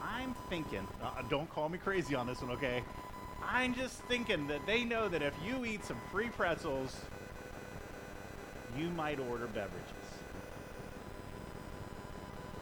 I'm 0.01 0.35
thinking. 0.49 0.87
Uh, 1.03 1.23
don't 1.29 1.51
call 1.51 1.69
me 1.69 1.79
crazy 1.79 2.15
on 2.15 2.27
this 2.27 2.41
one, 2.41 2.53
okay? 2.53 2.83
I'm 3.49 3.75
just 3.75 4.01
thinking 4.03 4.47
that 4.49 4.67
they 4.67 4.85
know 4.85 5.09
that 5.09 5.23
if 5.23 5.35
you 5.45 5.65
eat 5.65 5.85
some 5.85 5.99
free 6.11 6.29
pretzels, 6.29 7.01
you 8.77 8.89
might 8.91 9.21
order 9.21 9.47
beverages. 9.47 9.93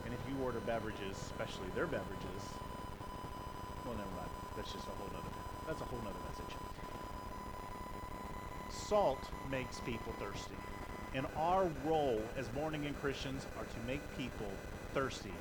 And 0.04 0.12
if 0.12 0.20
you 0.28 0.44
order 0.44 0.60
beverages, 0.60 1.16
especially 1.16 1.68
their 1.74 1.86
beverages, 1.86 2.42
well, 3.84 3.94
never 3.96 4.10
mind. 4.16 4.30
That's 4.56 4.72
just 4.72 4.86
a 4.86 4.90
whole 4.90 5.08
nother. 5.12 5.28
That's 5.66 5.80
a 5.80 5.84
whole 5.84 6.00
nother 6.00 6.18
message. 6.28 6.54
Salt 8.70 9.30
makes 9.50 9.80
people 9.80 10.12
thirsty, 10.18 10.56
and 11.14 11.26
our 11.36 11.68
role 11.84 12.22
as 12.36 12.46
born 12.48 12.74
again 12.74 12.94
Christians 13.00 13.46
are 13.58 13.64
to 13.64 13.86
make 13.86 14.00
people 14.18 14.50
thirsty 14.92 15.32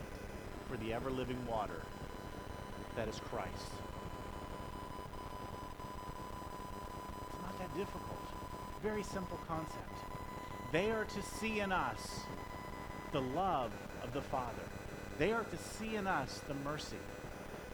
for 0.69 0.77
the 0.77 0.93
ever 0.93 1.11
living 1.11 1.37
water 1.47 1.81
that 2.95 3.07
is 3.07 3.19
Christ. 3.29 3.71
Difficult. 7.75 8.19
Very 8.81 9.03
simple 9.03 9.39
concept. 9.47 9.79
They 10.71 10.91
are 10.91 11.05
to 11.05 11.21
see 11.39 11.59
in 11.59 11.71
us 11.71 12.19
the 13.11 13.21
love 13.21 13.71
of 14.03 14.13
the 14.13 14.21
Father. 14.21 14.63
They 15.19 15.31
are 15.31 15.43
to 15.43 15.57
see 15.57 15.95
in 15.95 16.07
us 16.07 16.41
the 16.47 16.55
mercy. 16.55 16.97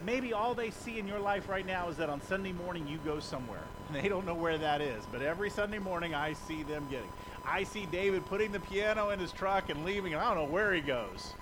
Maybe 0.04 0.32
all 0.32 0.54
they 0.54 0.70
see 0.70 0.98
in 0.98 1.06
your 1.06 1.18
life 1.18 1.48
right 1.48 1.66
now 1.66 1.88
is 1.88 1.96
that 1.96 2.08
on 2.08 2.22
Sunday 2.22 2.52
morning 2.52 2.86
you 2.86 2.98
go 3.04 3.20
somewhere. 3.20 3.64
They 3.92 4.08
don't 4.08 4.24
know 4.24 4.34
where 4.34 4.56
that 4.56 4.80
is. 4.80 5.02
But 5.10 5.20
every 5.20 5.50
Sunday 5.50 5.80
morning 5.80 6.14
I 6.14 6.34
see 6.34 6.62
them 6.62 6.86
getting. 6.90 7.10
I 7.44 7.64
see 7.64 7.86
David 7.86 8.24
putting 8.26 8.52
the 8.52 8.60
piano 8.60 9.10
in 9.10 9.18
his 9.18 9.32
truck 9.32 9.68
and 9.68 9.84
leaving, 9.84 10.12
and 10.14 10.22
I 10.22 10.32
don't 10.32 10.44
know 10.44 10.52
where 10.52 10.72
he 10.72 10.80
goes. 10.80 11.34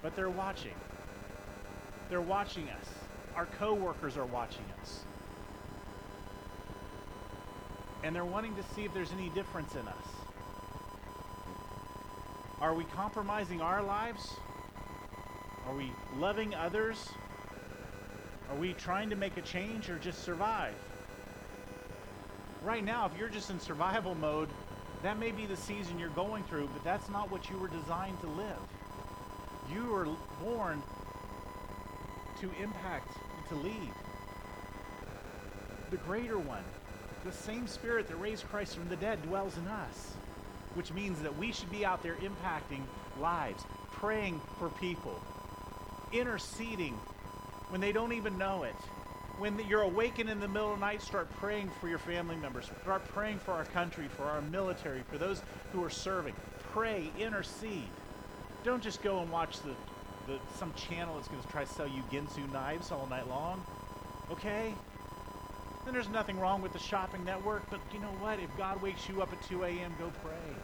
But 0.00 0.16
they're 0.16 0.30
watching. 0.30 0.72
They're 2.08 2.22
watching 2.22 2.70
us. 2.70 2.86
Our 3.36 3.44
coworkers 3.44 4.16
are 4.16 4.24
watching 4.24 4.64
us 4.80 5.00
and 8.02 8.14
they're 8.14 8.24
wanting 8.24 8.54
to 8.56 8.62
see 8.74 8.84
if 8.84 8.94
there's 8.94 9.12
any 9.12 9.28
difference 9.30 9.74
in 9.74 9.86
us. 9.86 10.06
Are 12.60 12.74
we 12.74 12.84
compromising 12.84 13.60
our 13.60 13.82
lives? 13.82 14.34
Are 15.66 15.74
we 15.74 15.92
loving 16.16 16.54
others? 16.54 17.08
Are 18.50 18.56
we 18.56 18.72
trying 18.74 19.10
to 19.10 19.16
make 19.16 19.36
a 19.36 19.42
change 19.42 19.88
or 19.88 19.98
just 19.98 20.24
survive? 20.24 20.74
Right 22.62 22.84
now, 22.84 23.06
if 23.06 23.18
you're 23.18 23.28
just 23.28 23.50
in 23.50 23.60
survival 23.60 24.14
mode, 24.14 24.48
that 25.02 25.18
may 25.18 25.30
be 25.30 25.46
the 25.46 25.56
season 25.56 25.98
you're 25.98 26.10
going 26.10 26.44
through, 26.44 26.68
but 26.72 26.84
that's 26.84 27.08
not 27.08 27.30
what 27.30 27.48
you 27.48 27.56
were 27.56 27.68
designed 27.68 28.20
to 28.20 28.26
live. 28.26 28.58
You 29.72 29.86
were 29.86 30.08
born 30.42 30.82
to 32.40 32.50
impact 32.60 33.16
to 33.48 33.54
lead. 33.54 33.92
The 35.90 35.96
greater 35.98 36.38
one, 36.38 36.64
the 37.24 37.32
same 37.32 37.66
spirit 37.66 38.08
that 38.08 38.16
raised 38.16 38.44
Christ 38.48 38.76
from 38.76 38.88
the 38.88 38.96
dead 38.96 39.22
dwells 39.22 39.56
in 39.58 39.66
us, 39.66 40.12
which 40.74 40.92
means 40.92 41.20
that 41.22 41.36
we 41.36 41.52
should 41.52 41.70
be 41.70 41.84
out 41.84 42.02
there 42.02 42.16
impacting 42.16 42.82
lives, 43.20 43.62
praying 43.92 44.40
for 44.58 44.68
people, 44.70 45.20
interceding 46.12 46.94
when 47.68 47.80
they 47.80 47.92
don't 47.92 48.12
even 48.12 48.38
know 48.38 48.64
it. 48.64 48.74
When 49.38 49.58
you're 49.68 49.82
awakened 49.82 50.28
in 50.28 50.40
the 50.40 50.48
middle 50.48 50.72
of 50.72 50.80
the 50.80 50.84
night, 50.84 51.00
start 51.00 51.30
praying 51.36 51.70
for 51.80 51.88
your 51.88 51.98
family 51.98 52.36
members. 52.36 52.70
Start 52.82 53.06
praying 53.08 53.38
for 53.38 53.52
our 53.52 53.64
country, 53.64 54.06
for 54.16 54.24
our 54.24 54.42
military, 54.42 55.02
for 55.10 55.16
those 55.16 55.40
who 55.72 55.82
are 55.82 55.90
serving. 55.90 56.34
Pray, 56.72 57.10
intercede. 57.18 57.88
Don't 58.64 58.82
just 58.82 59.02
go 59.02 59.20
and 59.20 59.30
watch 59.30 59.60
the, 59.62 59.74
the 60.26 60.38
some 60.58 60.74
channel 60.74 61.14
that's 61.14 61.28
going 61.28 61.40
to 61.40 61.48
try 61.48 61.64
to 61.64 61.72
sell 61.72 61.88
you 61.88 62.02
Ginsu 62.12 62.52
knives 62.52 62.92
all 62.92 63.06
night 63.08 63.28
long. 63.28 63.64
Okay? 64.30 64.74
There's 65.92 66.08
nothing 66.08 66.38
wrong 66.38 66.62
with 66.62 66.72
the 66.72 66.78
shopping 66.78 67.24
network, 67.24 67.68
but 67.70 67.80
you 67.92 67.98
know 68.00 68.14
what? 68.20 68.38
If 68.38 68.56
God 68.56 68.80
wakes 68.80 69.08
you 69.08 69.22
up 69.22 69.32
at 69.32 69.42
2 69.48 69.64
a.m., 69.64 69.94
go 69.98 70.10
pray. 70.22 70.54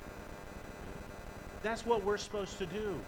That's 1.63 1.85
what 1.85 2.05
we're 2.05 2.17
supposed 2.17 2.59
to 2.59 2.67
do. 2.67 2.99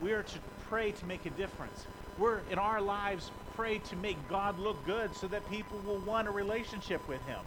We 0.00 0.12
are 0.12 0.22
to 0.22 0.38
pray 0.68 0.92
to 0.92 1.06
make 1.06 1.26
a 1.26 1.30
difference. 1.30 1.86
We're 2.18 2.40
in 2.50 2.58
our 2.58 2.80
lives 2.80 3.30
pray 3.56 3.78
to 3.78 3.96
make 3.96 4.16
God 4.28 4.58
look 4.58 4.84
good 4.84 5.16
so 5.16 5.26
that 5.28 5.48
people 5.50 5.80
will 5.86 5.98
want 5.98 6.28
a 6.28 6.30
relationship 6.30 7.06
with 7.08 7.20
him. 7.26 7.40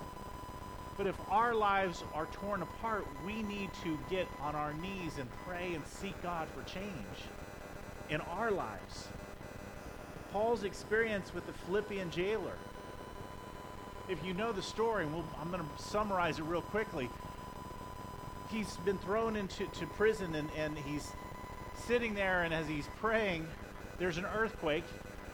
But 0.98 1.06
if 1.06 1.16
our 1.30 1.54
lives 1.54 2.04
are 2.14 2.26
torn 2.34 2.64
apart, 2.64 3.08
we 3.26 3.44
need 3.44 3.70
to 3.84 3.98
get 4.10 4.28
on 4.42 4.56
our 4.56 4.74
knees 4.74 5.18
and 5.20 5.30
pray 5.48 5.76
and 5.76 5.86
seek 5.88 6.22
God 6.24 6.48
for 6.50 6.64
change 6.70 6.90
in 8.10 8.22
our 8.22 8.52
lives. 8.52 9.08
Paul's 10.34 10.64
experience 10.64 11.34
with 11.34 11.46
the 11.46 11.54
Philippian 11.54 12.12
jailer. 12.12 12.58
If 14.10 14.26
you 14.26 14.34
know 14.34 14.52
the 14.52 14.64
story, 14.64 15.06
we'll, 15.06 15.24
I'm 15.40 15.52
going 15.52 15.62
to 15.62 15.84
summarize 15.84 16.40
it 16.40 16.44
real 16.44 16.64
quickly. 16.64 17.10
He's 18.50 18.76
been 18.78 18.98
thrown 18.98 19.36
into 19.36 19.68
to 19.68 19.86
prison 19.86 20.34
and, 20.34 20.50
and 20.58 20.76
he's 20.76 21.12
sitting 21.86 22.16
there, 22.16 22.42
and 22.42 22.52
as 22.52 22.68
he's 22.68 22.88
praying, 23.00 23.48
there's 24.00 24.18
an 24.18 24.26
earthquake, 24.26 24.84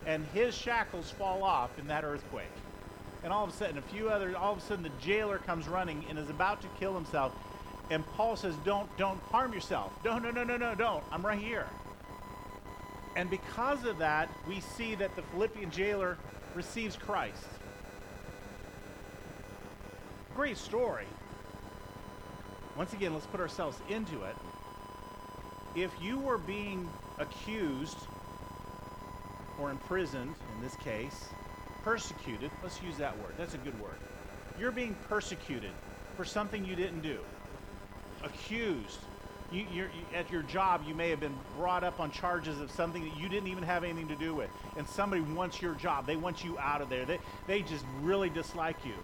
and 0.05 0.25
his 0.33 0.53
shackles 0.53 1.09
fall 1.09 1.41
off 1.41 1.79
in 1.79 1.87
that 1.87 2.03
earthquake. 2.03 2.51
And 3.23 3.31
all 3.31 3.45
of 3.45 3.49
a 3.49 3.53
sudden, 3.53 3.77
a 3.77 3.81
few 3.81 4.09
other, 4.09 4.35
all 4.35 4.51
of 4.51 4.57
a 4.57 4.61
sudden, 4.61 4.83
the 4.83 4.91
jailer 5.01 5.37
comes 5.37 5.69
running 5.69 6.05
and 6.09 6.19
is 6.19 6.29
about 6.29 6.61
to 6.61 6.67
kill 6.77 6.93
himself. 6.93 7.33
And 7.89 8.05
Paul 8.17 8.35
says, 8.35 8.55
"Don't, 8.65 8.89
don't 8.97 9.19
harm 9.31 9.53
yourself. 9.53 9.93
No, 10.03 10.19
no, 10.19 10.31
no, 10.31 10.43
no, 10.43 10.57
no, 10.57 10.75
don't. 10.75 11.03
I'm 11.11 11.25
right 11.25 11.39
here." 11.39 11.67
And 13.15 13.29
because 13.29 13.85
of 13.85 13.99
that, 13.99 14.29
we 14.47 14.59
see 14.59 14.95
that 14.95 15.15
the 15.15 15.21
Philippian 15.21 15.71
jailer 15.71 16.17
receives 16.55 16.97
Christ. 16.97 17.45
Great 20.35 20.57
story. 20.57 21.05
Once 22.75 22.91
again, 22.91 23.13
let's 23.13 23.25
put 23.27 23.39
ourselves 23.39 23.79
into 23.89 24.23
it. 24.23 24.35
If 25.75 25.91
you 26.01 26.19
were 26.19 26.37
being 26.37 26.89
accused 27.19 27.97
or 29.57 29.71
imprisoned, 29.71 30.35
in 30.53 30.61
this 30.61 30.75
case, 30.75 31.29
persecuted, 31.85 32.51
let's 32.61 32.81
use 32.81 32.97
that 32.97 33.17
word, 33.19 33.33
that's 33.37 33.53
a 33.53 33.59
good 33.59 33.79
word. 33.79 33.95
You're 34.59 34.73
being 34.73 34.95
persecuted 35.07 35.71
for 36.17 36.25
something 36.25 36.65
you 36.65 36.75
didn't 36.75 37.01
do, 37.01 37.19
accused. 38.21 38.99
You, 39.53 39.65
you, 39.71 39.87
at 40.13 40.29
your 40.31 40.41
job, 40.41 40.83
you 40.85 40.95
may 40.95 41.09
have 41.11 41.21
been 41.21 41.37
brought 41.57 41.85
up 41.85 42.01
on 42.01 42.11
charges 42.11 42.59
of 42.59 42.71
something 42.71 43.03
that 43.07 43.17
you 43.17 43.29
didn't 43.29 43.47
even 43.47 43.63
have 43.63 43.85
anything 43.85 44.09
to 44.09 44.15
do 44.15 44.33
with. 44.33 44.49
And 44.75 44.85
somebody 44.85 45.21
wants 45.21 45.61
your 45.61 45.75
job. 45.75 46.07
They 46.07 46.17
want 46.17 46.43
you 46.43 46.57
out 46.59 46.81
of 46.81 46.89
there. 46.89 47.05
They, 47.05 47.19
they 47.47 47.61
just 47.61 47.85
really 48.01 48.29
dislike 48.29 48.83
you. 48.83 48.95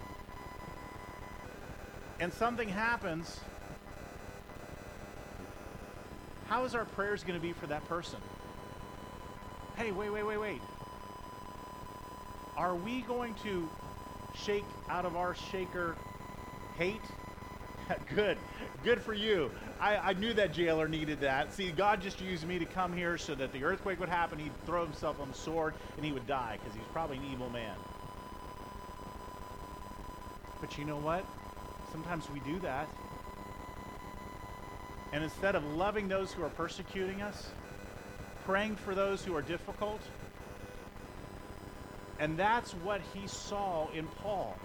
And 2.22 2.32
something 2.32 2.70
happens. 2.70 3.40
How 6.46 6.66
is 6.66 6.76
our 6.76 6.86
prayers 6.86 7.24
going 7.24 7.34
to 7.34 7.42
be 7.42 7.52
for 7.52 7.66
that 7.66 7.84
person? 7.90 8.20
Hey, 9.76 9.92
wait, 9.92 10.12
wait, 10.12 10.24
wait, 10.24 10.40
wait. 10.40 10.62
Are 12.56 12.76
we 12.76 13.02
going 13.02 13.34
to 13.44 13.68
shake 14.36 14.66
out 14.88 15.06
of 15.06 15.16
our 15.16 15.34
shaker 15.34 15.96
hate? 16.78 17.02
Good. 18.16 18.38
Good 18.84 19.02
for 19.02 19.16
you. 19.16 19.50
I, 19.80 19.96
I, 19.98 20.14
knew 20.14 20.32
that 20.36 20.54
jailer 20.54 20.88
needed 20.88 21.22
that. 21.22 21.52
See, 21.56 21.72
God 21.72 22.02
just 22.02 22.22
used 22.22 22.48
me 22.48 22.60
to 22.60 22.66
come 22.66 22.94
here 22.94 23.18
so 23.18 23.34
that 23.34 23.52
the 23.52 23.64
earthquake 23.64 24.00
would 24.00 24.10
happen. 24.10 24.38
He'd 24.38 24.66
throw 24.68 24.86
himself 24.86 25.20
on 25.20 25.30
the 25.30 25.38
sword 25.38 25.74
and 25.98 26.06
he 26.06 26.12
would 26.12 26.28
die 26.28 26.60
because 26.60 26.76
he's 26.76 26.88
probably 26.94 27.18
an 27.18 27.26
evil 27.32 27.50
man. 27.50 27.76
But 30.60 30.78
you 30.78 30.86
know 30.86 30.98
what? 30.98 31.26
Sometimes 31.92 32.30
we 32.30 32.40
do 32.42 32.60
that. 32.60 32.88
And 35.14 35.24
instead 35.24 35.56
of 35.56 35.64
loving 35.76 36.08
those 36.08 36.32
who 36.32 36.44
are 36.44 36.50
persecuting 36.50 37.22
us, 37.22 37.50
praying 38.46 38.76
for 38.78 38.96
those 38.96 39.24
who 39.26 39.36
are 39.36 39.42
difficult. 39.42 40.02
And 42.20 42.38
that's 42.38 42.72
what 42.76 43.02
he 43.14 43.28
saw 43.28 43.90
in 43.92 44.08
Paul. 44.08 44.58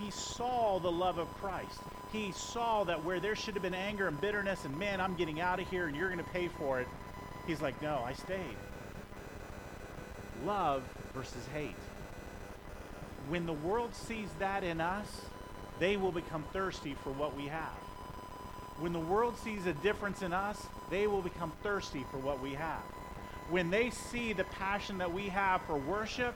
He 0.00 0.10
saw 0.10 0.78
the 0.78 0.92
love 0.92 1.18
of 1.18 1.28
Christ. 1.34 1.80
He 2.12 2.32
saw 2.32 2.84
that 2.84 3.04
where 3.04 3.18
there 3.18 3.34
should 3.34 3.54
have 3.54 3.62
been 3.62 3.74
anger 3.74 4.06
and 4.06 4.20
bitterness 4.20 4.64
and 4.64 4.78
man, 4.78 5.00
I'm 5.00 5.16
getting 5.16 5.40
out 5.40 5.58
of 5.58 5.68
here 5.68 5.86
and 5.86 5.96
you're 5.96 6.10
going 6.10 6.24
to 6.24 6.30
pay 6.30 6.48
for 6.48 6.80
it. 6.80 6.86
He's 7.46 7.60
like, 7.60 7.80
no, 7.82 8.02
I 8.04 8.12
stayed. 8.12 8.56
Love 10.44 10.82
versus 11.14 11.44
hate. 11.52 11.74
When 13.28 13.46
the 13.46 13.52
world 13.52 13.94
sees 13.94 14.28
that 14.38 14.62
in 14.62 14.80
us, 14.80 15.06
they 15.78 15.96
will 15.96 16.12
become 16.12 16.44
thirsty 16.52 16.94
for 17.02 17.10
what 17.10 17.36
we 17.36 17.46
have. 17.46 17.78
When 18.78 18.92
the 18.92 19.00
world 19.00 19.38
sees 19.38 19.66
a 19.66 19.72
difference 19.74 20.22
in 20.22 20.32
us, 20.32 20.66
they 20.90 21.06
will 21.06 21.22
become 21.22 21.52
thirsty 21.62 22.04
for 22.10 22.18
what 22.18 22.42
we 22.42 22.54
have. 22.54 22.82
When 23.50 23.70
they 23.70 23.90
see 23.90 24.32
the 24.32 24.44
passion 24.44 24.98
that 24.98 25.12
we 25.12 25.28
have 25.28 25.62
for 25.62 25.76
worship, 25.76 26.34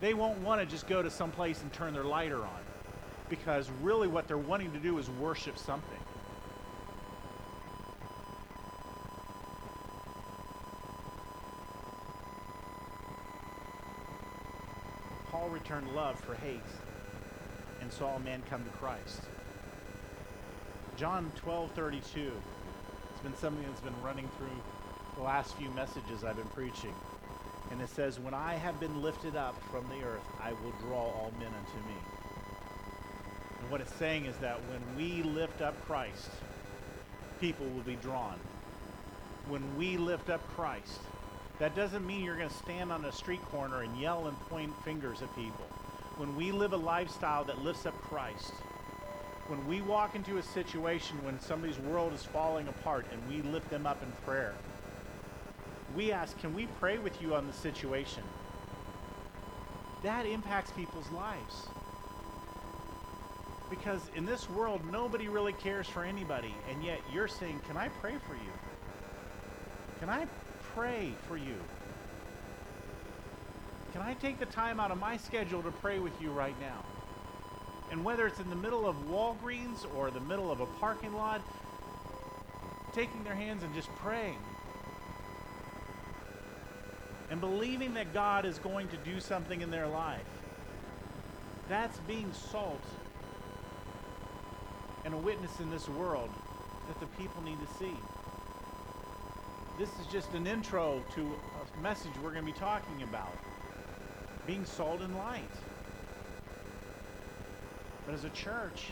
they 0.00 0.14
won't 0.14 0.38
want 0.40 0.60
to 0.60 0.66
just 0.66 0.88
go 0.88 1.02
to 1.02 1.10
some 1.10 1.30
place 1.30 1.62
and 1.62 1.72
turn 1.72 1.92
their 1.92 2.04
lighter 2.04 2.42
on. 2.42 2.60
Because 3.28 3.70
really 3.82 4.08
what 4.08 4.28
they're 4.28 4.38
wanting 4.38 4.72
to 4.72 4.78
do 4.78 4.98
is 4.98 5.08
worship 5.10 5.58
something. 5.58 5.98
Paul 15.30 15.48
returned 15.48 15.94
love 15.94 16.18
for 16.20 16.34
hate 16.34 16.60
and 17.86 17.92
saw 17.92 18.16
a 18.16 18.18
man 18.18 18.42
come 18.50 18.64
to 18.64 18.70
Christ. 18.70 19.20
John 20.96 21.30
12 21.36 21.70
32. 21.70 22.32
It's 23.12 23.22
been 23.22 23.36
something 23.36 23.64
that's 23.68 23.80
been 23.80 24.02
running 24.02 24.28
through 24.36 24.58
the 25.14 25.22
last 25.22 25.54
few 25.54 25.70
messages 25.70 26.24
I've 26.24 26.34
been 26.34 26.46
preaching. 26.46 26.92
And 27.70 27.80
it 27.80 27.88
says, 27.88 28.18
When 28.18 28.34
I 28.34 28.54
have 28.54 28.80
been 28.80 29.02
lifted 29.02 29.36
up 29.36 29.54
from 29.70 29.84
the 29.88 30.04
earth, 30.04 30.26
I 30.42 30.50
will 30.50 30.72
draw 30.80 30.98
all 30.98 31.32
men 31.38 31.46
unto 31.46 31.86
me. 31.86 31.94
And 33.60 33.70
what 33.70 33.80
it's 33.80 33.94
saying 33.94 34.24
is 34.24 34.36
that 34.38 34.58
when 34.68 34.96
we 34.96 35.22
lift 35.22 35.62
up 35.62 35.80
Christ, 35.86 36.30
people 37.40 37.66
will 37.66 37.82
be 37.82 37.96
drawn. 38.02 38.40
When 39.46 39.62
we 39.76 39.96
lift 39.96 40.28
up 40.28 40.44
Christ, 40.56 40.98
that 41.60 41.76
doesn't 41.76 42.04
mean 42.04 42.24
you're 42.24 42.36
going 42.36 42.48
to 42.48 42.56
stand 42.56 42.90
on 42.90 43.04
a 43.04 43.12
street 43.12 43.42
corner 43.52 43.82
and 43.82 43.96
yell 43.96 44.26
and 44.26 44.36
point 44.48 44.74
fingers 44.82 45.22
at 45.22 45.32
people. 45.36 45.66
When 46.16 46.34
we 46.34 46.50
live 46.50 46.72
a 46.72 46.78
lifestyle 46.78 47.44
that 47.44 47.62
lifts 47.62 47.84
up 47.84 48.00
Christ, 48.02 48.52
when 49.48 49.66
we 49.66 49.82
walk 49.82 50.14
into 50.16 50.38
a 50.38 50.42
situation 50.42 51.22
when 51.22 51.38
somebody's 51.40 51.78
world 51.78 52.14
is 52.14 52.24
falling 52.24 52.68
apart 52.68 53.04
and 53.12 53.20
we 53.28 53.48
lift 53.50 53.68
them 53.68 53.86
up 53.86 54.02
in 54.02 54.10
prayer, 54.24 54.54
we 55.94 56.12
ask, 56.12 56.38
Can 56.38 56.54
we 56.54 56.66
pray 56.80 56.96
with 56.96 57.20
you 57.20 57.34
on 57.34 57.46
the 57.46 57.52
situation? 57.52 58.22
That 60.02 60.24
impacts 60.24 60.70
people's 60.72 61.10
lives. 61.10 61.66
Because 63.68 64.00
in 64.14 64.24
this 64.24 64.48
world, 64.48 64.80
nobody 64.90 65.28
really 65.28 65.52
cares 65.52 65.86
for 65.86 66.02
anybody, 66.02 66.54
and 66.70 66.82
yet 66.82 67.00
you're 67.12 67.28
saying, 67.28 67.60
Can 67.68 67.76
I 67.76 67.88
pray 67.88 68.14
for 68.26 68.34
you? 68.34 68.52
Can 70.00 70.08
I 70.08 70.26
pray 70.74 71.12
for 71.28 71.36
you? 71.36 71.56
Can 73.96 74.04
I 74.04 74.12
take 74.12 74.38
the 74.38 74.44
time 74.44 74.78
out 74.78 74.90
of 74.90 75.00
my 75.00 75.16
schedule 75.16 75.62
to 75.62 75.70
pray 75.70 76.00
with 76.00 76.12
you 76.20 76.30
right 76.30 76.54
now? 76.60 76.84
And 77.90 78.04
whether 78.04 78.26
it's 78.26 78.38
in 78.38 78.50
the 78.50 78.56
middle 78.56 78.86
of 78.86 78.94
Walgreens 79.10 79.86
or 79.96 80.10
the 80.10 80.20
middle 80.20 80.52
of 80.52 80.60
a 80.60 80.66
parking 80.66 81.14
lot, 81.14 81.40
taking 82.94 83.24
their 83.24 83.34
hands 83.34 83.62
and 83.62 83.74
just 83.74 83.88
praying. 83.96 84.36
And 87.30 87.40
believing 87.40 87.94
that 87.94 88.12
God 88.12 88.44
is 88.44 88.58
going 88.58 88.86
to 88.88 88.98
do 88.98 89.18
something 89.18 89.62
in 89.62 89.70
their 89.70 89.86
life. 89.86 90.28
That's 91.70 91.98
being 92.00 92.30
salt 92.34 92.84
and 95.06 95.14
a 95.14 95.16
witness 95.16 95.58
in 95.58 95.70
this 95.70 95.88
world 95.88 96.28
that 96.86 97.00
the 97.00 97.06
people 97.16 97.42
need 97.42 97.58
to 97.60 97.74
see. 97.78 97.96
This 99.78 99.88
is 99.88 100.06
just 100.12 100.34
an 100.34 100.46
intro 100.46 101.02
to 101.14 101.22
a 101.22 101.82
message 101.82 102.12
we're 102.22 102.32
going 102.32 102.44
to 102.44 102.52
be 102.52 102.58
talking 102.58 103.02
about 103.02 103.32
being 104.46 104.64
salt 104.64 105.00
and 105.00 105.16
light. 105.16 105.42
But 108.04 108.14
as 108.14 108.24
a 108.24 108.30
church, 108.30 108.90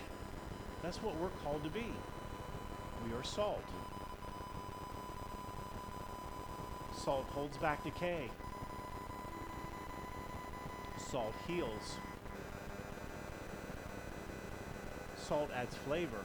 that's 0.83 1.01
what 1.03 1.17
we're 1.17 1.29
called 1.45 1.63
to 1.63 1.71
be. 1.71 1.87
We 3.07 3.17
are 3.17 3.23
salt. 3.23 3.63
Salt 6.97 7.27
holds 7.31 7.57
back 7.59 7.85
decay. 7.85 8.31
Salt 11.11 11.35
heals. 11.47 11.97
Salt 15.17 15.51
adds 15.55 15.77
flavor. 15.77 16.25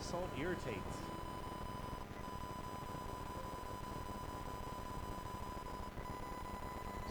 Salt 0.00 0.30
irritates. 0.38 0.96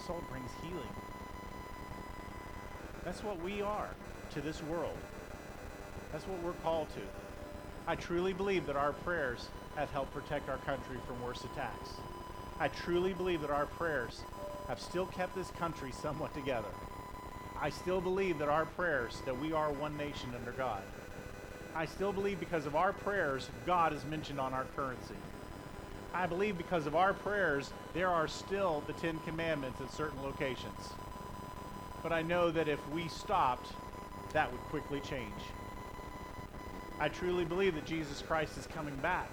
Salt 0.06 0.30
brings 0.30 0.52
healing. 0.62 0.94
That's 3.04 3.24
what 3.24 3.41
we 3.41 3.63
are 3.63 3.89
to 4.34 4.41
this 4.41 4.62
world. 4.63 4.98
That's 6.12 6.28
what 6.28 6.41
we're 6.44 6.54
called 6.63 6.89
to. 6.89 7.02
I 7.88 7.96
truly 7.96 8.32
believe 8.32 8.68
that 8.68 8.76
our 8.76 8.94
prayers 8.94 9.48
have 9.76 9.89
helped 9.91 10.13
protect 10.13 10.48
our 10.48 10.58
country 10.58 10.98
from 11.08 11.24
worse 11.24 11.44
attacks. 11.44 11.89
I 12.60 12.68
truly 12.68 13.13
believe 13.13 13.41
that 13.41 13.50
our 13.50 13.65
prayers 13.65 14.22
have 14.68 14.80
still 14.80 15.08
kept 15.08 15.36
this 15.36 15.50
country 15.52 15.91
somewhat 15.91 16.34
together. 16.36 16.70
I 17.60 17.70
still 17.70 18.02
believe 18.02 18.38
that 18.39 18.50
our 18.50 18.65
prayers, 18.65 19.18
that 19.26 19.39
we 19.39 19.54
are 19.54 19.72
one 19.72 19.98
nation 19.98 20.30
under 20.36 20.52
God. 20.52 20.84
I 21.76 21.86
still 21.86 22.13
believe 22.13 22.39
because 22.39 22.65
of 22.65 22.76
our 22.76 22.94
prayers, 22.94 23.50
God 23.65 23.91
is 23.91 24.06
mentioned 24.06 24.39
on 24.39 24.54
our 24.54 24.65
currency. 24.76 25.15
I 26.15 26.28
believe 26.28 26.58
because 26.58 26.88
of 26.88 26.95
our 26.95 27.13
prayers, 27.13 27.71
there 27.93 28.08
are 28.08 28.28
still 28.28 28.82
the 28.88 28.93
Ten 28.93 29.19
Commandments 29.25 29.82
at 29.82 29.91
certain 29.91 30.23
locations. 30.23 30.93
But 32.01 32.13
I 32.13 32.21
know 32.21 32.51
that 32.51 32.69
if 32.69 32.80
we 32.89 33.10
stopped, 33.10 33.67
that 34.32 34.49
would 34.49 34.62
quickly 34.69 35.01
change. 35.01 35.34
I 37.01 37.10
truly 37.10 37.43
believe 37.43 37.75
that 37.75 37.86
Jesus 37.86 38.21
Christ 38.21 38.58
is 38.58 38.65
coming 38.67 38.95
back. 38.97 39.30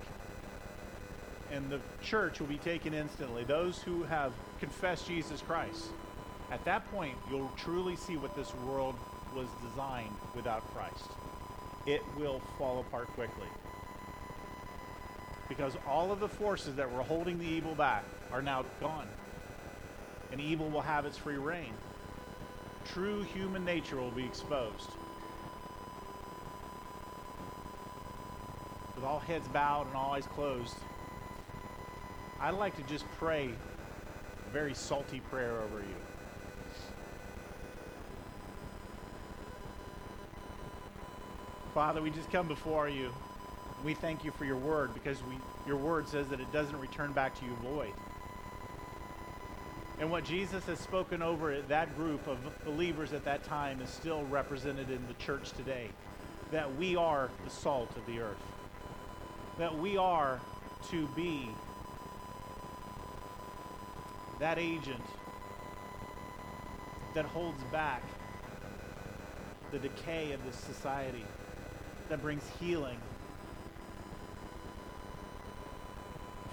And 1.52 1.70
the 1.70 1.78
church 2.02 2.40
will 2.40 2.48
be 2.48 2.58
taken 2.58 2.94
instantly. 2.94 3.44
Those 3.44 3.80
who 3.80 4.02
have 4.02 4.32
confessed 4.58 5.06
Jesus 5.06 5.40
Christ. 5.40 5.84
At 6.50 6.64
that 6.64 6.90
point, 6.90 7.14
you'll 7.30 7.52
truly 7.56 7.94
see 7.94 8.16
what 8.16 8.34
this 8.34 8.52
world 8.66 8.96
was 9.36 9.46
designed 9.70 10.16
without 10.34 10.66
Christ. 10.74 11.10
It 11.86 12.02
will 12.18 12.40
fall 12.58 12.80
apart 12.80 13.06
quickly. 13.14 13.46
Because 15.56 15.76
all 15.86 16.12
of 16.12 16.20
the 16.20 16.28
forces 16.28 16.76
that 16.76 16.90
were 16.90 17.02
holding 17.02 17.38
the 17.38 17.46
evil 17.46 17.74
back 17.74 18.04
are 18.32 18.42
now 18.42 18.64
gone. 18.80 19.06
And 20.30 20.40
evil 20.40 20.70
will 20.70 20.80
have 20.80 21.04
its 21.04 21.18
free 21.18 21.36
reign. 21.36 21.74
True 22.92 23.22
human 23.22 23.64
nature 23.64 23.96
will 23.96 24.10
be 24.10 24.24
exposed. 24.24 24.90
with 29.02 29.10
all 29.10 29.18
heads 29.18 29.48
bowed 29.48 29.88
and 29.88 29.96
all 29.96 30.12
eyes 30.12 30.26
closed, 30.26 30.76
I'd 32.40 32.54
like 32.54 32.76
to 32.76 32.82
just 32.84 33.04
pray 33.18 33.50
a 34.46 34.50
very 34.52 34.74
salty 34.74 35.18
prayer 35.28 35.60
over 35.60 35.80
you. 35.80 35.96
Father, 41.74 42.00
we 42.00 42.10
just 42.10 42.30
come 42.30 42.46
before 42.46 42.88
you. 42.88 43.12
We 43.84 43.94
thank 43.94 44.24
you 44.24 44.30
for 44.30 44.44
your 44.44 44.56
word 44.56 44.94
because 44.94 45.18
we, 45.24 45.36
your 45.66 45.76
word 45.76 46.08
says 46.08 46.28
that 46.28 46.40
it 46.40 46.52
doesn't 46.52 46.78
return 46.78 47.12
back 47.12 47.38
to 47.40 47.44
you 47.44 47.52
void. 47.62 47.92
And 49.98 50.10
what 50.10 50.24
Jesus 50.24 50.64
has 50.66 50.80
spoken 50.80 51.22
over 51.22 51.60
that 51.62 51.96
group 51.96 52.26
of 52.26 52.38
believers 52.64 53.12
at 53.12 53.24
that 53.24 53.44
time 53.44 53.80
is 53.80 53.90
still 53.90 54.24
represented 54.24 54.90
in 54.90 55.06
the 55.06 55.14
church 55.14 55.52
today. 55.52 55.88
That 56.50 56.74
we 56.76 56.96
are 56.96 57.30
the 57.44 57.50
salt 57.50 57.90
of 57.96 58.06
the 58.06 58.20
earth 58.20 58.38
that 59.58 59.76
we 59.78 59.96
are 59.96 60.40
to 60.90 61.06
be 61.08 61.48
that 64.38 64.58
agent 64.58 65.04
that 67.14 67.24
holds 67.24 67.62
back 67.64 68.02
the 69.70 69.78
decay 69.78 70.32
of 70.32 70.44
this 70.44 70.56
society, 70.56 71.24
that 72.08 72.20
brings 72.20 72.42
healing. 72.58 72.98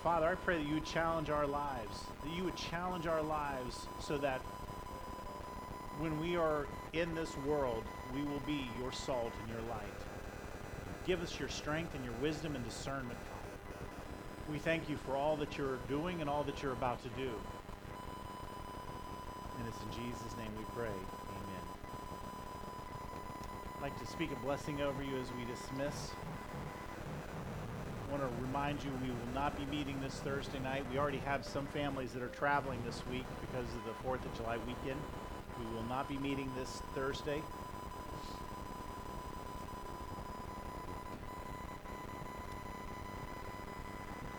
Father, 0.03 0.27
I 0.27 0.35
pray 0.35 0.57
that 0.57 0.65
you 0.65 0.75
would 0.75 0.85
challenge 0.85 1.29
our 1.29 1.45
lives, 1.45 2.05
that 2.23 2.31
you 2.31 2.45
would 2.45 2.55
challenge 2.55 3.05
our 3.05 3.21
lives 3.21 3.85
so 3.99 4.17
that 4.19 4.39
when 5.99 6.17
we 6.21 6.37
are 6.37 6.67
in 6.93 7.13
this 7.15 7.35
world, 7.45 7.83
we 8.15 8.23
will 8.23 8.39
be 8.47 8.65
your 8.79 8.93
salt 8.93 9.31
and 9.41 9.51
your 9.51 9.61
light. 9.69 9.83
Give 11.05 11.21
us 11.21 11.37
your 11.37 11.49
strength 11.49 11.95
and 11.95 12.05
your 12.05 12.13
wisdom 12.21 12.55
and 12.55 12.63
discernment, 12.63 13.17
Father. 13.19 13.83
We 14.49 14.57
thank 14.57 14.89
you 14.89 14.95
for 14.95 15.17
all 15.17 15.35
that 15.37 15.57
you're 15.57 15.79
doing 15.89 16.21
and 16.21 16.29
all 16.29 16.43
that 16.43 16.63
you're 16.63 16.73
about 16.73 17.03
to 17.03 17.09
do. 17.09 17.31
And 19.59 19.67
it's 19.67 19.77
in 19.83 20.05
Jesus' 20.05 20.37
name 20.37 20.51
we 20.57 20.63
pray. 20.73 20.87
Amen. 20.87 21.65
I'd 23.75 23.81
like 23.81 23.99
to 23.99 24.07
speak 24.07 24.31
a 24.31 24.45
blessing 24.45 24.81
over 24.81 25.03
you 25.03 25.17
as 25.17 25.27
we 25.33 25.43
dismiss. 25.43 26.11
I 28.09 28.11
want 28.11 28.23
to 28.23 28.41
remind 28.41 28.83
you 28.83 28.89
we 29.03 29.09
will 29.09 29.35
not 29.35 29.55
be 29.55 29.77
meeting 29.77 29.95
this 30.01 30.15
Thursday 30.15 30.57
night. 30.59 30.83
We 30.91 30.97
already 30.97 31.19
have 31.19 31.45
some 31.45 31.67
families 31.67 32.11
that 32.13 32.23
are 32.23 32.29
traveling 32.29 32.79
this 32.83 33.01
week 33.11 33.25
because 33.39 33.65
of 33.65 33.85
the 33.85 34.09
4th 34.09 34.25
of 34.25 34.35
July 34.35 34.57
weekend. 34.65 34.99
We 35.59 35.75
will 35.75 35.87
not 35.87 36.09
be 36.09 36.17
meeting 36.17 36.49
this 36.57 36.81
Thursday. 36.95 37.41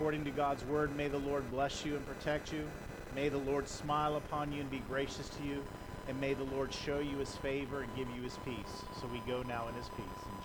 according 0.01 0.25
to 0.25 0.31
God's 0.31 0.65
word. 0.65 0.97
May 0.97 1.09
the 1.09 1.19
Lord 1.19 1.49
bless 1.51 1.85
you 1.85 1.95
and 1.95 2.07
protect 2.07 2.55
you. 2.55 2.67
May 3.15 3.29
the 3.29 3.37
Lord 3.37 3.69
smile 3.69 4.17
upon 4.17 4.51
you 4.51 4.63
and 4.63 4.71
be 4.71 4.81
gracious 4.89 5.29
to 5.29 5.47
you. 5.47 5.63
And 6.09 6.19
may 6.19 6.33
the 6.33 6.45
Lord 6.45 6.73
show 6.73 7.01
you 7.01 7.19
his 7.19 7.37
favor 7.37 7.83
and 7.83 7.95
give 7.95 8.09
you 8.17 8.23
his 8.23 8.39
peace. 8.39 8.83
So 8.99 9.07
we 9.13 9.21
go 9.31 9.43
now 9.43 9.69
in 9.69 9.75
his 9.75 9.91
peace. 9.91 10.39